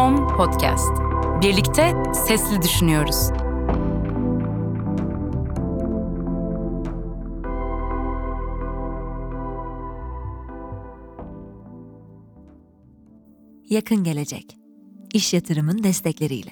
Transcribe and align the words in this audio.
OM 0.00 0.28
Podcast. 0.28 0.92
Birlikte 1.42 2.02
sesli 2.26 2.62
düşünüyoruz. 2.62 3.16
Yakın 13.70 14.04
gelecek. 14.04 14.56
İş 15.14 15.34
yatırımın 15.34 15.82
destekleriyle. 15.82 16.50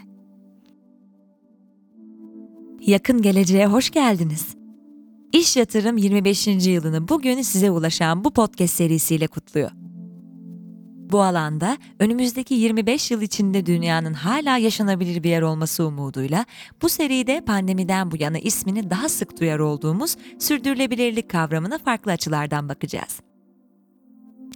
Yakın 2.80 3.22
geleceğe 3.22 3.66
hoş 3.66 3.90
geldiniz. 3.90 4.46
İş 5.32 5.56
Yatırım 5.56 5.96
25. 5.96 6.46
yılını 6.46 7.08
bugün 7.08 7.42
size 7.42 7.70
ulaşan 7.70 8.24
bu 8.24 8.30
podcast 8.30 8.74
serisiyle 8.74 9.26
kutluyor. 9.26 9.87
Bu 11.12 11.22
alanda 11.22 11.78
önümüzdeki 11.98 12.54
25 12.54 13.10
yıl 13.10 13.22
içinde 13.22 13.66
dünyanın 13.66 14.14
hala 14.14 14.56
yaşanabilir 14.56 15.22
bir 15.22 15.30
yer 15.30 15.42
olması 15.42 15.84
umuduyla 15.84 16.44
bu 16.82 16.88
seride 16.88 17.40
pandemiden 17.40 18.10
bu 18.10 18.16
yana 18.18 18.38
ismini 18.38 18.90
daha 18.90 19.08
sık 19.08 19.40
duyar 19.40 19.58
olduğumuz 19.58 20.16
sürdürülebilirlik 20.38 21.30
kavramına 21.30 21.78
farklı 21.78 22.12
açılardan 22.12 22.68
bakacağız. 22.68 23.20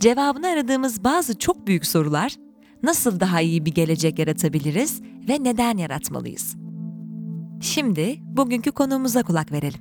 Cevabını 0.01 0.47
aradığımız 0.47 1.05
bazı 1.05 1.39
çok 1.39 1.67
büyük 1.67 1.87
sorular, 1.87 2.37
nasıl 2.83 3.21
daha 3.21 3.41
iyi 3.41 3.67
bir 3.67 3.75
gelecek 3.75 4.19
yaratabiliriz 4.19 5.03
ve 5.29 5.45
neden 5.45 5.77
yaratmalıyız? 5.77 6.57
Şimdi 7.61 8.17
bugünkü 8.21 8.71
konuğumuza 8.71 9.23
kulak 9.23 9.53
verelim. 9.53 9.81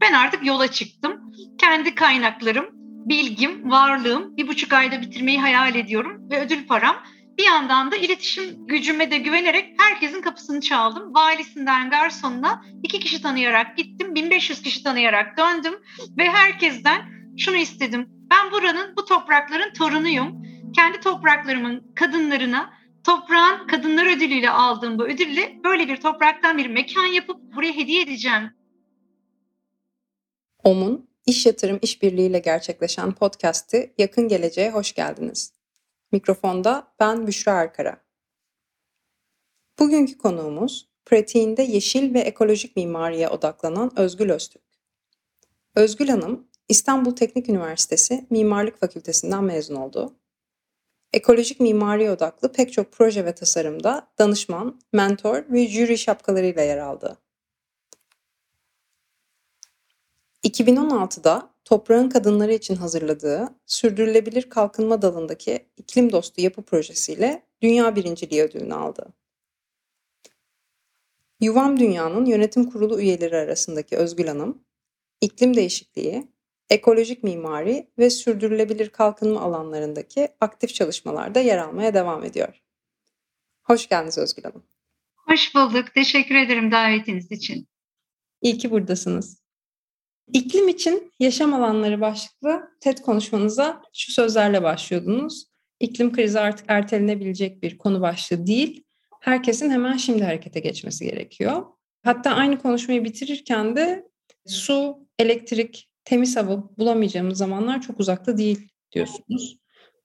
Ben 0.00 0.12
artık 0.12 0.46
yola 0.46 0.68
çıktım. 0.68 1.12
Kendi 1.58 1.94
kaynaklarım, 1.94 2.66
bilgim, 3.04 3.70
varlığım 3.70 4.36
bir 4.36 4.48
buçuk 4.48 4.72
ayda 4.72 5.00
bitirmeyi 5.02 5.40
hayal 5.40 5.74
ediyorum 5.74 6.30
ve 6.30 6.40
ödül 6.40 6.66
param. 6.66 6.96
Bir 7.38 7.44
yandan 7.44 7.92
da 7.92 7.96
iletişim 7.96 8.66
gücüme 8.66 9.10
de 9.10 9.18
güvenerek 9.18 9.74
herkesin 9.78 10.20
kapısını 10.20 10.60
çaldım. 10.60 11.14
Valisinden 11.14 11.90
garsonuna 11.90 12.64
iki 12.82 13.00
kişi 13.00 13.22
tanıyarak 13.22 13.76
gittim. 13.76 14.14
1500 14.14 14.62
kişi 14.62 14.82
tanıyarak 14.82 15.38
döndüm 15.38 15.74
ve 16.18 16.30
herkesten 16.30 17.02
şunu 17.38 17.56
istedim. 17.56 18.08
Ben 18.30 18.50
buranın, 18.50 18.96
bu 18.96 19.04
toprakların 19.04 19.72
torunuyum. 19.72 20.42
Kendi 20.76 21.00
topraklarımın 21.00 21.94
kadınlarına 21.94 22.74
toprağın 23.04 23.66
kadınlar 23.66 24.16
ödülüyle 24.16 24.50
aldığım 24.50 24.98
bu 24.98 25.04
ödülle 25.04 25.60
böyle 25.64 25.88
bir 25.88 25.96
topraktan 25.96 26.58
bir 26.58 26.66
mekan 26.66 27.06
yapıp 27.06 27.36
buraya 27.56 27.72
hediye 27.72 28.02
edeceğim. 28.02 28.50
OM'un 30.64 31.08
İş 31.26 31.46
Yatırım 31.46 31.78
İşbirliği 31.82 32.28
ile 32.28 32.38
gerçekleşen 32.38 33.12
podcast'i 33.12 33.94
Yakın 33.98 34.28
Geleceğe 34.28 34.70
hoş 34.70 34.92
geldiniz. 34.94 35.52
Mikrofonda 36.12 36.94
ben 37.00 37.26
Büşra 37.26 37.52
Arkara. 37.52 38.04
Bugünkü 39.78 40.18
konuğumuz 40.18 40.90
pratiğinde 41.06 41.62
yeşil 41.62 42.14
ve 42.14 42.20
ekolojik 42.20 42.76
mimariye 42.76 43.28
odaklanan 43.28 43.98
Özgül 43.98 44.30
Öztürk. 44.30 44.64
Özgül 45.74 46.08
Hanım, 46.08 46.48
İstanbul 46.68 47.16
Teknik 47.16 47.48
Üniversitesi 47.48 48.26
Mimarlık 48.30 48.80
Fakültesinden 48.80 49.44
mezun 49.44 49.74
oldu. 49.74 50.16
Ekolojik 51.12 51.60
mimari 51.60 52.10
odaklı 52.10 52.52
pek 52.52 52.72
çok 52.72 52.92
proje 52.92 53.24
ve 53.24 53.34
tasarımda 53.34 54.12
danışman, 54.18 54.80
mentor 54.92 55.44
ve 55.48 55.66
jüri 55.66 55.98
şapkalarıyla 55.98 56.62
yer 56.62 56.78
aldı. 56.78 57.23
2016'da 60.44 61.54
Toprağın 61.64 62.08
Kadınları 62.08 62.52
için 62.52 62.76
hazırladığı 62.76 63.54
Sürdürülebilir 63.66 64.50
Kalkınma 64.50 65.02
dalındaki 65.02 65.66
iklim 65.76 66.12
dostu 66.12 66.40
yapı 66.40 66.62
projesiyle 66.62 67.42
Dünya 67.62 67.96
Birinciliği 67.96 68.42
ödülünü 68.42 68.74
aldı. 68.74 69.14
Yuvam 71.40 71.80
Dünya'nın 71.80 72.24
yönetim 72.24 72.70
kurulu 72.70 73.00
üyeleri 73.00 73.36
arasındaki 73.36 73.96
Özgül 73.96 74.26
Hanım, 74.26 74.64
iklim 75.20 75.56
değişikliği, 75.56 76.28
ekolojik 76.70 77.22
mimari 77.22 77.90
ve 77.98 78.10
sürdürülebilir 78.10 78.88
kalkınma 78.88 79.40
alanlarındaki 79.40 80.28
aktif 80.40 80.74
çalışmalarda 80.74 81.40
yer 81.40 81.58
almaya 81.58 81.94
devam 81.94 82.24
ediyor. 82.24 82.62
Hoş 83.62 83.88
geldiniz 83.88 84.18
Özgül 84.18 84.42
Hanım. 84.42 84.62
Hoş 85.16 85.54
bulduk. 85.54 85.94
Teşekkür 85.94 86.34
ederim 86.34 86.70
davetiniz 86.70 87.32
için. 87.32 87.68
İyi 88.40 88.58
ki 88.58 88.70
buradasınız. 88.70 89.43
İklim 90.32 90.68
için 90.68 91.12
yaşam 91.20 91.54
alanları 91.54 92.00
başlıklı 92.00 92.70
TED 92.80 92.98
konuşmanıza 92.98 93.82
şu 93.92 94.12
sözlerle 94.12 94.62
başlıyordunuz. 94.62 95.46
İklim 95.80 96.12
krizi 96.12 96.40
artık 96.40 96.66
ertelenebilecek 96.68 97.62
bir 97.62 97.78
konu 97.78 98.00
başlığı 98.00 98.46
değil. 98.46 98.84
Herkesin 99.20 99.70
hemen 99.70 99.96
şimdi 99.96 100.24
harekete 100.24 100.60
geçmesi 100.60 101.04
gerekiyor. 101.04 101.66
Hatta 102.02 102.30
aynı 102.30 102.58
konuşmayı 102.58 103.04
bitirirken 103.04 103.76
de 103.76 104.08
su, 104.46 105.06
elektrik, 105.18 105.90
temiz 106.04 106.36
hava 106.36 106.76
bulamayacağımız 106.78 107.38
zamanlar 107.38 107.82
çok 107.82 108.00
uzakta 108.00 108.38
değil 108.38 108.68
diyorsunuz. 108.92 109.58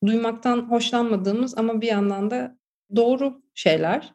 Duymaktan 0.06 0.70
hoşlanmadığımız 0.70 1.58
ama 1.58 1.82
bir 1.82 1.88
yandan 1.88 2.32
da 2.32 2.58
doğru 2.96 3.42
şeyler. 3.56 4.14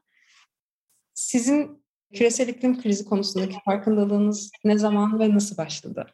Sizin 1.15 1.84
küresel 2.15 2.49
iklim 2.49 2.83
krizi 2.83 3.05
konusundaki 3.05 3.57
farkındalığınız 3.65 4.51
ne 4.65 4.79
zaman 4.79 5.21
ve 5.21 5.35
nasıl 5.35 5.57
başladı? 5.57 6.07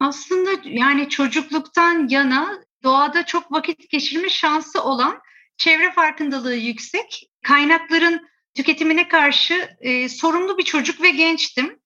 Aslında 0.00 0.50
yani 0.64 1.08
çocukluktan 1.08 2.08
yana 2.08 2.64
doğada 2.82 3.26
çok 3.26 3.52
vakit 3.52 3.90
geçirme 3.90 4.28
şansı 4.28 4.84
olan 4.84 5.20
çevre 5.56 5.92
farkındalığı 5.92 6.54
yüksek, 6.54 7.30
kaynakların 7.42 8.28
tüketimine 8.54 9.08
karşı 9.08 9.76
e, 9.80 10.08
sorumlu 10.08 10.58
bir 10.58 10.62
çocuk 10.62 11.02
ve 11.02 11.10
gençtim. 11.10 11.78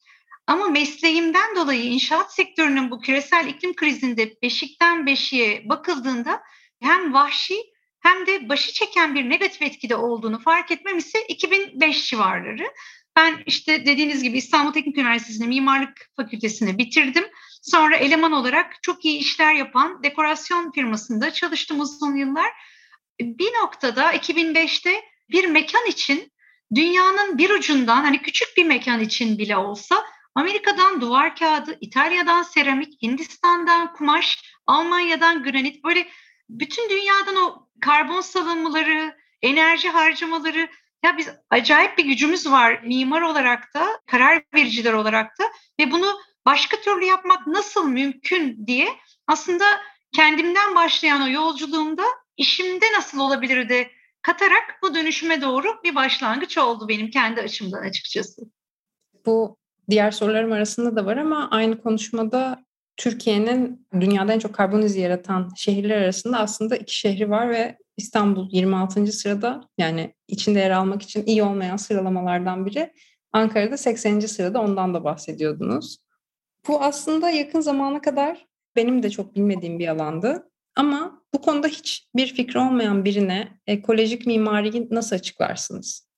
Ama 0.47 0.69
mesleğimden 0.69 1.57
dolayı 1.57 1.85
inşaat 1.85 2.35
sektörünün 2.35 2.91
bu 2.91 3.01
küresel 3.01 3.47
iklim 3.47 3.75
krizinde 3.75 4.43
beşikten 4.43 5.07
beşiğe 5.07 5.69
bakıldığında 5.69 6.43
hem 6.81 7.15
vahşi 7.15 7.55
hem 8.01 8.27
de 8.27 8.49
başı 8.49 8.73
çeken 8.73 9.15
bir 9.15 9.31
negatif 9.31 9.63
etkide 9.63 9.97
olduğunu 9.97 10.39
fark 10.39 10.71
etmem 10.71 10.99
ise 10.99 11.27
2005 11.29 12.11
civarları. 12.11 12.73
Ben 13.19 13.43
işte 13.47 13.87
dediğiniz 13.87 14.23
gibi 14.23 14.39
İstanbul 14.39 14.73
Teknik 14.73 14.99
Üniversitesi'nde 14.99 15.47
mimarlık 15.47 16.11
fakültesini 16.17 16.79
bitirdim. 16.79 17.25
Sonra 17.63 17.97
eleman 17.97 18.33
olarak 18.33 18.83
çok 18.83 19.05
iyi 19.05 19.19
işler 19.19 19.55
yapan 19.55 20.03
dekorasyon 20.03 20.73
firmasında 20.73 21.31
çalıştım 21.31 21.81
uzun 21.81 22.17
yıllar. 22.17 22.51
Bir 23.21 23.53
noktada 23.63 24.15
2005'te 24.15 25.03
bir 25.31 25.45
mekan 25.45 25.87
için 25.87 26.33
dünyanın 26.75 27.39
bir 27.39 27.51
ucundan 27.51 28.05
hani 28.05 28.23
küçük 28.23 28.57
bir 28.57 28.65
mekan 28.65 29.01
için 29.01 29.39
bile 29.39 29.57
olsa 29.57 30.05
Amerika'dan 30.35 31.01
duvar 31.01 31.37
kağıdı, 31.37 31.79
İtalya'dan 31.81 32.43
seramik, 32.43 33.03
Hindistan'dan 33.03 33.93
kumaş, 33.93 34.43
Almanya'dan 34.67 35.43
granit 35.43 35.85
böyle 35.85 36.09
bütün 36.49 36.91
dünyadan 36.91 37.37
o 37.37 37.69
karbon 37.81 38.21
salınmaları, 38.21 39.17
enerji 39.43 39.89
harcamaları 39.89 40.69
ya 41.05 41.17
biz 41.19 41.29
acayip 41.51 41.99
bir 41.99 42.05
gücümüz 42.05 42.51
var 42.51 42.83
mimar 42.83 43.23
olarak 43.23 43.75
da, 43.75 43.87
karar 44.07 44.43
vericiler 44.55 44.93
olarak 44.93 45.39
da 45.39 45.45
ve 45.81 45.91
bunu 45.91 46.19
başka 46.47 46.81
türlü 46.81 47.05
yapmak 47.05 47.47
nasıl 47.47 47.89
mümkün 47.89 48.67
diye 48.67 48.89
aslında 49.27 49.65
kendimden 50.13 50.75
başlayan 50.75 51.23
o 51.23 51.29
yolculuğumda 51.29 52.05
işimde 52.37 52.87
nasıl 52.97 53.21
olabilir 53.21 53.69
de 53.69 53.91
katarak 54.23 54.79
bu 54.83 54.95
dönüşüme 54.95 55.43
doğru 55.43 55.83
bir 55.85 55.95
başlangıç 55.95 56.59
oldu 56.59 56.89
benim 56.89 57.11
kendi 57.11 57.41
açımdan 57.41 57.83
açıkçası. 57.83 58.43
Bu 59.27 59.57
diğer 59.91 60.11
sorularım 60.11 60.53
arasında 60.53 60.97
da 60.97 61.07
var 61.07 61.17
ama 61.17 61.49
aynı 61.51 61.83
konuşmada 61.83 62.65
Türkiye'nin 62.97 63.87
dünyada 64.01 64.33
en 64.33 64.39
çok 64.39 64.55
karbon 64.55 64.83
izi 64.83 65.01
yaratan 65.01 65.51
şehirler 65.57 65.97
arasında 65.97 66.39
aslında 66.39 66.77
iki 66.77 66.97
şehri 66.97 67.31
var 67.31 67.51
ve 67.51 67.79
İstanbul 67.99 68.49
26. 68.53 69.07
sırada 69.07 69.61
yani 69.79 70.15
içinde 70.29 70.59
yer 70.59 70.71
almak 70.71 71.03
için 71.03 71.27
iyi 71.27 71.43
olmayan 71.43 71.77
sıralamalardan 71.77 72.67
biri. 72.67 72.93
Ankara'da 73.33 73.77
80. 73.77 74.21
sırada 74.21 74.61
ondan 74.61 74.95
da 74.95 75.05
bahsediyordunuz. 75.05 75.99
Bu 76.69 76.83
aslında 76.83 77.31
yakın 77.31 77.61
zamana 77.61 78.01
kadar 78.01 78.47
benim 78.77 79.03
de 79.03 79.11
çok 79.11 79.35
bilmediğim 79.35 79.79
bir 79.79 79.89
alandı. 79.89 80.51
Ama 80.77 81.23
bu 81.35 81.41
konuda 81.41 81.69
hiç 81.69 82.09
bir 82.17 82.35
fikri 82.35 82.59
olmayan 82.59 83.05
birine 83.05 83.49
ekolojik 83.67 84.27
mimariyi 84.27 84.89
nasıl 84.91 85.17
açıklarsınız? 85.17 86.09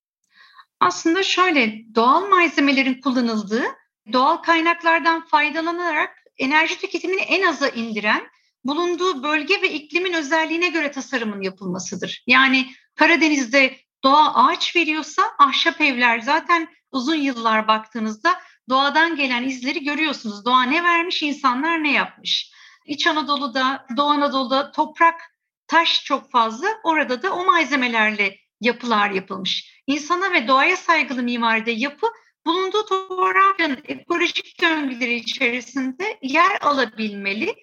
Aslında 0.80 1.22
şöyle 1.22 1.94
doğal 1.94 2.28
malzemelerin 2.28 3.00
kullanıldığı, 3.00 3.64
doğal 4.12 4.36
kaynaklardan 4.36 5.24
faydalanarak 5.26 6.10
enerji 6.38 6.78
tüketimini 6.80 7.20
en 7.20 7.46
aza 7.46 7.68
indiren, 7.68 8.22
bulunduğu 8.64 9.22
bölge 9.22 9.62
ve 9.62 9.72
iklimin 9.72 10.12
özelliğine 10.12 10.68
göre 10.68 10.90
tasarımın 10.90 11.42
yapılmasıdır. 11.42 12.24
Yani 12.26 12.66
Karadeniz'de 12.94 13.76
doğa 14.04 14.34
ağaç 14.34 14.76
veriyorsa 14.76 15.22
ahşap 15.38 15.80
evler 15.80 16.18
zaten 16.18 16.68
uzun 16.92 17.14
yıllar 17.14 17.68
baktığınızda 17.68 18.40
doğadan 18.68 19.16
gelen 19.16 19.44
izleri 19.44 19.84
görüyorsunuz. 19.84 20.44
Doğa 20.44 20.62
ne 20.62 20.84
vermiş, 20.84 21.22
insanlar 21.22 21.84
ne 21.84 21.92
yapmış. 21.92 22.52
İç 22.86 23.06
Anadolu'da, 23.06 23.86
Doğu 23.96 24.10
Anadolu'da 24.10 24.72
toprak, 24.72 25.20
taş 25.66 26.04
çok 26.04 26.30
fazla. 26.30 26.68
Orada 26.84 27.22
da 27.22 27.32
o 27.32 27.44
malzemelerle 27.44 28.36
yapılar 28.60 29.10
yapılmış. 29.10 29.82
İnsana 29.86 30.32
ve 30.32 30.48
doğaya 30.48 30.76
saygılı 30.76 31.22
mimaride 31.22 31.70
yapı 31.70 32.06
bulunduğu 32.46 32.86
coğrafyanın 32.88 33.78
ekolojik 33.84 34.60
döngüleri 34.60 35.14
içerisinde 35.14 36.18
yer 36.22 36.58
alabilmeli. 36.60 37.54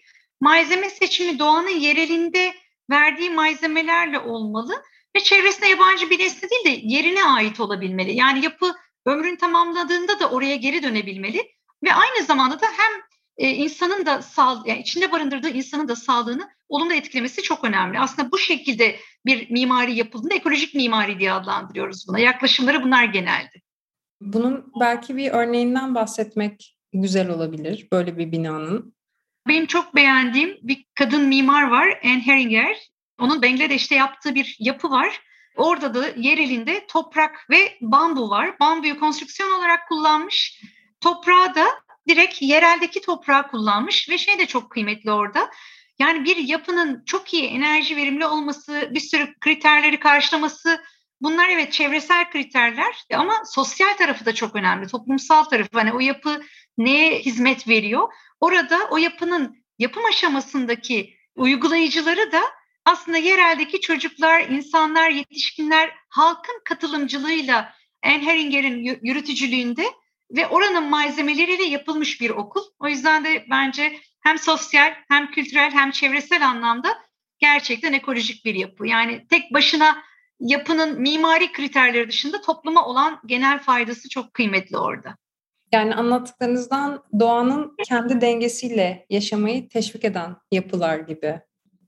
Malzeme 0.42 0.90
seçimi 0.90 1.40
doğanın 1.40 1.80
yerelinde 1.80 2.54
verdiği 2.92 3.30
malzemelerle 3.30 4.20
olmalı 4.20 4.84
ve 5.16 5.20
çevresine 5.20 5.70
yabancı 5.70 6.10
bir 6.10 6.20
nesne 6.20 6.50
değil 6.50 6.66
de 6.66 6.82
yerine 6.84 7.24
ait 7.24 7.60
olabilmeli. 7.60 8.16
Yani 8.16 8.44
yapı 8.44 8.74
ömrünü 9.06 9.38
tamamladığında 9.38 10.20
da 10.20 10.30
oraya 10.30 10.56
geri 10.56 10.84
dönebilmeli 10.84 11.42
ve 11.84 11.94
aynı 11.94 12.26
zamanda 12.26 12.62
da 12.62 12.66
hem 12.66 13.02
e, 13.38 13.50
insanın 13.50 14.06
da 14.06 14.22
sağ, 14.22 14.64
yani 14.66 14.80
içinde 14.80 15.12
barındırdığı 15.12 15.50
insanın 15.50 15.88
da 15.88 15.96
sağlığını 15.96 16.50
olumlu 16.70 16.94
etkilemesi 16.94 17.42
çok 17.42 17.64
önemli. 17.64 18.00
Aslında 18.00 18.32
bu 18.32 18.38
şekilde 18.38 18.96
bir 19.26 19.50
mimari 19.50 19.96
yapıldığında 19.96 20.36
ekolojik 20.36 20.76
mimari 20.76 21.20
diye 21.20 21.32
adlandırıyoruz 21.32 22.06
buna. 22.08 22.20
Yaklaşımları 22.20 22.84
bunlar 22.84 23.04
genelde. 23.04 23.62
Bunun 24.22 24.72
belki 24.80 25.18
bir 25.18 25.32
örneğinden 25.32 25.96
bahsetmek 25.96 26.78
güzel 26.94 27.30
olabilir 27.30 27.88
böyle 27.92 28.18
bir 28.18 28.32
binanın. 28.32 28.97
Benim 29.48 29.66
çok 29.66 29.96
beğendiğim 29.96 30.58
bir 30.62 30.86
kadın 30.96 31.28
mimar 31.28 31.64
var, 31.64 32.00
Anne 32.04 32.26
Heringer. 32.26 32.78
Onun 33.20 33.42
Bangladeş'te 33.42 33.96
yaptığı 33.96 34.36
bir 34.36 34.56
yapı 34.60 34.90
var. 34.90 35.22
Orada 35.56 35.94
da 35.94 36.08
yer 36.16 36.38
elinde 36.38 36.88
toprak 36.88 37.50
ve 37.50 37.78
bambu 37.82 38.30
var. 38.30 38.60
Bambuyu 38.60 39.00
konstrüksiyon 39.00 39.52
olarak 39.52 39.88
kullanmış. 39.88 40.64
Toprağı 41.02 41.56
da 41.56 41.66
direkt 42.08 42.42
yereldeki 42.42 43.02
toprağı 43.02 43.48
kullanmış 43.48 44.10
ve 44.10 44.18
şey 44.18 44.40
de 44.40 44.46
çok 44.46 44.70
kıymetli 44.70 45.12
orada. 45.12 45.50
Yani 46.00 46.24
bir 46.24 46.38
yapının 46.38 47.04
çok 47.06 47.34
iyi 47.34 47.44
enerji 47.44 47.96
verimli 47.96 48.26
olması, 48.26 48.90
bir 48.92 49.00
sürü 49.00 49.40
kriterleri 49.40 50.00
karşılaması 50.00 50.84
bunlar 51.22 51.50
evet 51.50 51.74
çevresel 51.74 52.30
kriterler 52.30 53.06
ama 53.14 53.34
sosyal 53.46 53.94
tarafı 53.98 54.26
da 54.26 54.36
çok 54.36 54.56
önemli. 54.56 54.88
Toplumsal 54.88 55.44
tarafı 55.44 55.78
hani 55.78 55.94
o 55.94 56.00
yapı 56.00 56.42
neye 56.78 57.20
hizmet 57.20 57.68
veriyor? 57.68 58.14
Orada 58.40 58.80
o 58.92 58.98
yapının 58.98 59.66
yapım 59.80 60.06
aşamasındaki 60.06 61.18
uygulayıcıları 61.36 62.32
da 62.32 62.42
aslında 62.86 63.18
yereldeki 63.18 63.82
çocuklar, 63.82 64.42
insanlar, 64.42 65.10
yetişkinler 65.10 65.96
halkın 66.10 66.62
katılımcılığıyla 66.66 67.74
Enheringer'in 68.04 69.00
yürütücülüğünde 69.04 69.86
ve 70.32 70.48
oranın 70.48 70.90
malzemeleriyle 70.90 71.64
yapılmış 71.64 72.22
bir 72.22 72.30
okul. 72.30 72.62
O 72.80 72.88
yüzden 72.88 73.24
de 73.26 73.46
bence 73.50 74.00
hem 74.24 74.38
sosyal 74.38 74.94
hem 75.08 75.32
kültürel 75.32 75.72
hem 75.72 75.92
çevresel 75.92 76.48
anlamda 76.48 76.98
gerçekten 77.40 77.94
ekolojik 77.94 78.46
bir 78.46 78.56
yapı. 78.56 78.88
Yani 78.88 79.28
tek 79.28 79.54
başına 79.54 80.04
yapının 80.40 81.02
mimari 81.02 81.52
kriterleri 81.52 82.10
dışında 82.10 82.42
topluma 82.42 82.86
olan 82.86 83.20
genel 83.26 83.60
faydası 83.60 84.10
çok 84.10 84.34
kıymetli 84.34 84.78
orada. 84.78 85.16
Yani 85.72 85.96
anlattıklarınızdan 85.96 87.04
doğanın 87.20 87.76
kendi 87.88 88.22
dengesiyle 88.22 89.06
yaşamayı 89.10 89.70
teşvik 89.70 90.06
eden 90.06 90.36
yapılar 90.52 91.00
gibi. 91.00 91.42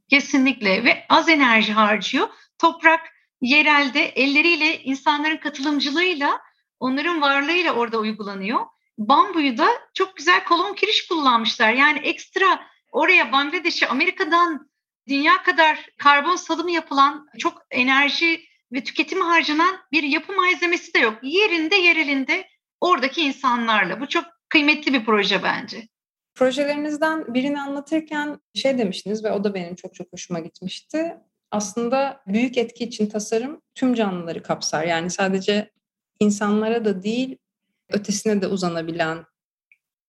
Kesinlikle 0.09 0.83
ve 0.83 1.05
az 1.09 1.29
enerji 1.29 1.73
harcıyor. 1.73 2.27
Toprak 2.57 2.99
yerelde 3.41 4.05
elleriyle 4.05 4.83
insanların 4.83 5.37
katılımcılığıyla 5.37 6.39
onların 6.79 7.21
varlığıyla 7.21 7.73
orada 7.73 7.99
uygulanıyor. 7.99 8.59
Bambuyu 8.97 9.57
da 9.57 9.67
çok 9.93 10.17
güzel 10.17 10.43
kolon 10.43 10.73
kiriş 10.73 11.07
kullanmışlar. 11.07 11.73
Yani 11.73 11.99
ekstra 11.99 12.59
oraya 12.91 13.31
Bangladeş'e 13.31 13.87
Amerika'dan 13.87 14.68
dünya 15.09 15.43
kadar 15.43 15.89
karbon 15.97 16.35
salımı 16.35 16.71
yapılan 16.71 17.27
çok 17.37 17.61
enerji 17.71 18.41
ve 18.71 18.83
tüketimi 18.83 19.23
harcanan 19.23 19.77
bir 19.91 20.03
yapı 20.03 20.33
malzemesi 20.33 20.93
de 20.93 20.99
yok. 20.99 21.19
Yerinde 21.23 21.75
yerelinde 21.75 22.47
oradaki 22.81 23.21
insanlarla. 23.21 24.01
Bu 24.01 24.07
çok 24.07 24.25
kıymetli 24.49 24.93
bir 24.93 25.05
proje 25.05 25.43
bence. 25.43 25.87
Projelerinizden 26.35 27.33
birini 27.33 27.61
anlatırken 27.61 28.39
şey 28.55 28.77
demiştiniz 28.77 29.23
ve 29.23 29.31
o 29.31 29.43
da 29.43 29.53
benim 29.53 29.75
çok 29.75 29.95
çok 29.95 30.13
hoşuma 30.13 30.39
gitmişti. 30.39 31.17
Aslında 31.51 32.21
büyük 32.27 32.57
etki 32.57 32.83
için 32.83 33.09
tasarım 33.09 33.61
tüm 33.75 33.93
canlıları 33.93 34.43
kapsar. 34.43 34.83
Yani 34.83 35.09
sadece 35.09 35.71
insanlara 36.19 36.85
da 36.85 37.03
değil 37.03 37.37
ötesine 37.89 38.41
de 38.41 38.47
uzanabilen. 38.47 39.25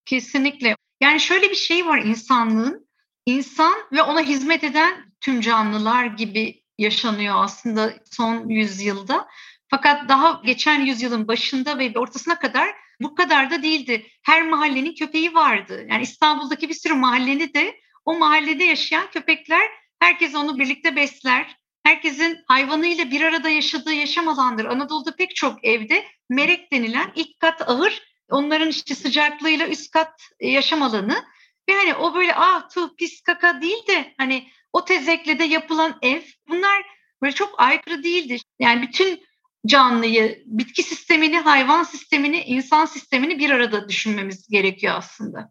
Kesinlikle. 0.05 0.77
Yani 1.01 1.21
şöyle 1.21 1.51
bir 1.51 1.55
şey 1.55 1.87
var 1.87 1.99
insanlığın. 1.99 2.90
İnsan 3.31 3.75
ve 3.93 4.03
ona 4.03 4.21
hizmet 4.21 4.65
eden 4.65 5.13
tüm 5.21 5.41
canlılar 5.41 6.05
gibi 6.05 6.63
yaşanıyor 6.79 7.35
aslında 7.45 7.95
son 8.11 8.49
yüzyılda. 8.49 9.29
Fakat 9.69 10.09
daha 10.09 10.43
geçen 10.45 10.81
yüzyılın 10.81 11.29
başında 11.29 11.79
ve 11.79 11.93
ortasına 11.99 12.39
kadar 12.39 12.69
bu 13.01 13.15
kadar 13.15 13.51
da 13.51 13.63
değildi. 13.63 14.07
Her 14.23 14.49
mahallenin 14.49 14.95
köpeği 14.95 15.35
vardı. 15.35 15.87
Yani 15.91 16.03
İstanbul'daki 16.03 16.69
bir 16.69 16.75
sürü 16.75 16.95
mahalleni 16.95 17.55
de 17.55 17.77
o 18.05 18.19
mahallede 18.19 18.65
yaşayan 18.65 19.11
köpekler 19.11 19.71
herkes 19.99 20.35
onu 20.35 20.59
birlikte 20.59 20.97
besler. 20.97 21.57
Herkesin 21.83 22.39
hayvanıyla 22.47 23.11
bir 23.11 23.21
arada 23.21 23.49
yaşadığı 23.49 23.93
yaşam 23.93 24.29
alandır. 24.29 24.65
Anadolu'da 24.65 25.17
pek 25.17 25.37
çok 25.37 25.65
evde 25.65 26.05
merek 26.29 26.73
denilen 26.73 27.13
ilk 27.15 27.41
kat 27.41 27.69
ahır, 27.69 28.03
onların 28.31 28.69
işte 28.69 28.95
sıcaklığıyla 28.95 29.69
üst 29.69 29.91
kat 29.91 30.23
e, 30.41 30.49
yaşam 30.49 30.83
alanı. 30.83 31.25
Ve 31.69 31.73
hani 31.73 31.95
o 31.95 32.15
böyle 32.15 32.35
ah 32.35 32.69
tu 32.69 32.97
pis 32.97 33.21
kaka 33.23 33.63
değil 33.63 33.87
de 33.89 34.15
hani 34.19 34.49
o 34.73 34.85
tezeklede 34.85 35.45
yapılan 35.45 35.99
ev 36.03 36.23
bunlar 36.49 36.83
böyle 37.23 37.35
çok 37.35 37.55
aykırı 37.61 38.03
değildi. 38.03 38.39
Yani 38.59 38.83
bütün 38.83 39.23
canlıyı, 39.67 40.43
bitki 40.47 40.83
sistemini, 40.83 41.39
hayvan 41.39 41.83
sistemini, 41.83 42.43
insan 42.43 42.87
sistemini 42.87 43.39
bir 43.39 43.51
arada 43.51 43.89
düşünmemiz 43.89 44.49
gerekiyor 44.49 44.95
aslında. 44.97 45.51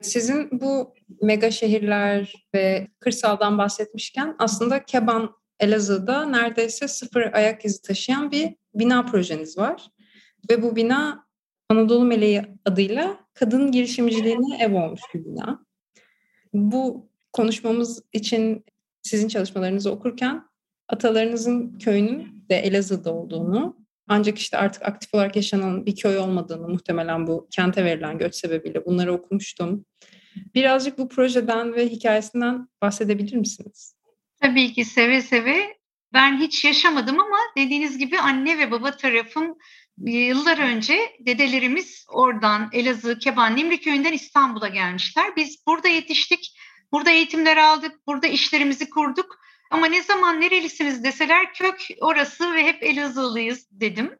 Sizin 0.00 0.60
bu 0.60 0.94
mega 1.22 1.50
şehirler 1.50 2.32
ve 2.54 2.88
kırsaldan 3.00 3.58
bahsetmişken 3.58 4.36
aslında 4.38 4.84
Keban 4.84 5.34
Elazığ'da 5.60 6.26
neredeyse 6.26 6.88
sıfır 6.88 7.22
ayak 7.32 7.64
izi 7.64 7.82
taşıyan 7.82 8.30
bir 8.30 8.54
bina 8.74 9.06
projeniz 9.06 9.58
var. 9.58 9.88
Ve 10.50 10.62
bu 10.62 10.76
bina 10.76 11.23
Anadolu 11.68 12.04
Meleği 12.04 12.42
adıyla 12.64 13.16
kadın 13.34 13.72
girişimciliğine 13.72 14.58
ev 14.60 14.74
olmuş 14.74 15.00
bir 15.14 15.24
bina. 15.24 15.66
Bu 16.52 17.08
konuşmamız 17.32 18.02
için 18.12 18.64
sizin 19.02 19.28
çalışmalarınızı 19.28 19.90
okurken 19.90 20.42
atalarınızın 20.88 21.78
köyünün 21.78 22.44
de 22.50 22.56
Elazığ'da 22.56 23.14
olduğunu 23.14 23.76
ancak 24.08 24.38
işte 24.38 24.56
artık 24.56 24.82
aktif 24.82 25.14
olarak 25.14 25.36
yaşanan 25.36 25.86
bir 25.86 25.96
köy 25.96 26.18
olmadığını 26.18 26.68
muhtemelen 26.68 27.26
bu 27.26 27.48
kente 27.50 27.84
verilen 27.84 28.18
göç 28.18 28.34
sebebiyle 28.34 28.86
bunları 28.86 29.12
okumuştum. 29.12 29.84
Birazcık 30.54 30.98
bu 30.98 31.08
projeden 31.08 31.74
ve 31.74 31.88
hikayesinden 31.88 32.68
bahsedebilir 32.82 33.36
misiniz? 33.36 33.94
Tabii 34.40 34.72
ki 34.72 34.84
seve 34.84 35.22
seve. 35.22 35.74
Ben 36.12 36.40
hiç 36.40 36.64
yaşamadım 36.64 37.20
ama 37.20 37.36
dediğiniz 37.56 37.98
gibi 37.98 38.18
anne 38.18 38.58
ve 38.58 38.70
baba 38.70 38.96
tarafım 38.96 39.58
yıllar 39.98 40.58
önce 40.58 41.16
dedelerimiz 41.20 42.06
oradan 42.08 42.68
Elazığ, 42.72 43.18
Keban, 43.18 43.56
Nimri 43.56 43.80
köyünden 43.80 44.12
İstanbul'a 44.12 44.68
gelmişler. 44.68 45.36
Biz 45.36 45.66
burada 45.66 45.88
yetiştik, 45.88 46.58
burada 46.92 47.10
eğitimler 47.10 47.56
aldık, 47.56 48.06
burada 48.06 48.26
işlerimizi 48.26 48.90
kurduk. 48.90 49.38
Ama 49.70 49.86
ne 49.86 50.02
zaman 50.02 50.40
nerelisiniz 50.40 51.04
deseler 51.04 51.54
kök 51.54 51.88
orası 52.00 52.54
ve 52.54 52.64
hep 52.64 52.82
Elazığlıyız 52.82 53.68
dedim. 53.70 54.18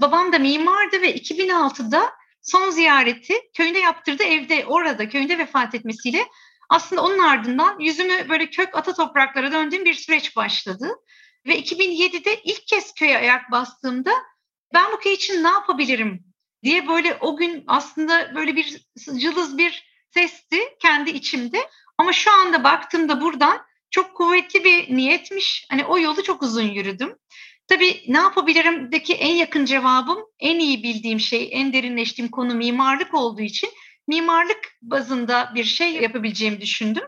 Babam 0.00 0.32
da 0.32 0.38
mimardı 0.38 1.02
ve 1.02 1.16
2006'da 1.16 2.12
son 2.42 2.70
ziyareti 2.70 3.34
köyünde 3.56 3.78
yaptırdı 3.78 4.22
evde 4.22 4.64
orada 4.66 5.08
köyünde 5.08 5.38
vefat 5.38 5.74
etmesiyle 5.74 6.26
aslında 6.68 7.02
onun 7.02 7.18
ardından 7.18 7.78
yüzümü 7.78 8.28
böyle 8.28 8.50
kök 8.50 8.76
ata 8.76 8.94
topraklara 8.94 9.52
döndüğüm 9.52 9.84
bir 9.84 9.94
süreç 9.94 10.36
başladı. 10.36 10.88
Ve 11.46 11.60
2007'de 11.60 12.42
ilk 12.42 12.66
kez 12.66 12.94
köye 12.94 13.18
ayak 13.18 13.50
bastığımda 13.50 14.12
ben 14.74 14.92
bu 14.92 14.98
köy 14.98 15.12
için 15.12 15.44
ne 15.44 15.48
yapabilirim 15.48 16.24
diye 16.62 16.88
böyle 16.88 17.16
o 17.20 17.36
gün 17.36 17.64
aslında 17.66 18.34
böyle 18.34 18.56
bir 18.56 18.80
cılız 19.18 19.58
bir 19.58 19.84
sesti 20.10 20.58
kendi 20.78 21.10
içimde. 21.10 21.58
Ama 21.98 22.12
şu 22.12 22.32
anda 22.32 22.64
baktığımda 22.64 23.20
buradan 23.20 23.58
çok 23.90 24.16
kuvvetli 24.16 24.64
bir 24.64 24.96
niyetmiş. 24.96 25.66
Hani 25.70 25.84
o 25.84 25.98
yolu 25.98 26.22
çok 26.22 26.42
uzun 26.42 26.62
yürüdüm. 26.62 27.16
Tabii 27.66 28.04
ne 28.08 28.18
yapabilirimdeki 28.18 29.14
en 29.14 29.34
yakın 29.34 29.64
cevabım, 29.64 30.18
en 30.38 30.58
iyi 30.58 30.82
bildiğim 30.82 31.20
şey, 31.20 31.48
en 31.52 31.72
derinleştiğim 31.72 32.30
konu 32.30 32.54
mimarlık 32.54 33.14
olduğu 33.14 33.42
için 33.42 33.70
mimarlık 34.08 34.76
bazında 34.82 35.52
bir 35.54 35.64
şey 35.64 35.92
yapabileceğimi 35.92 36.60
düşündüm. 36.60 37.04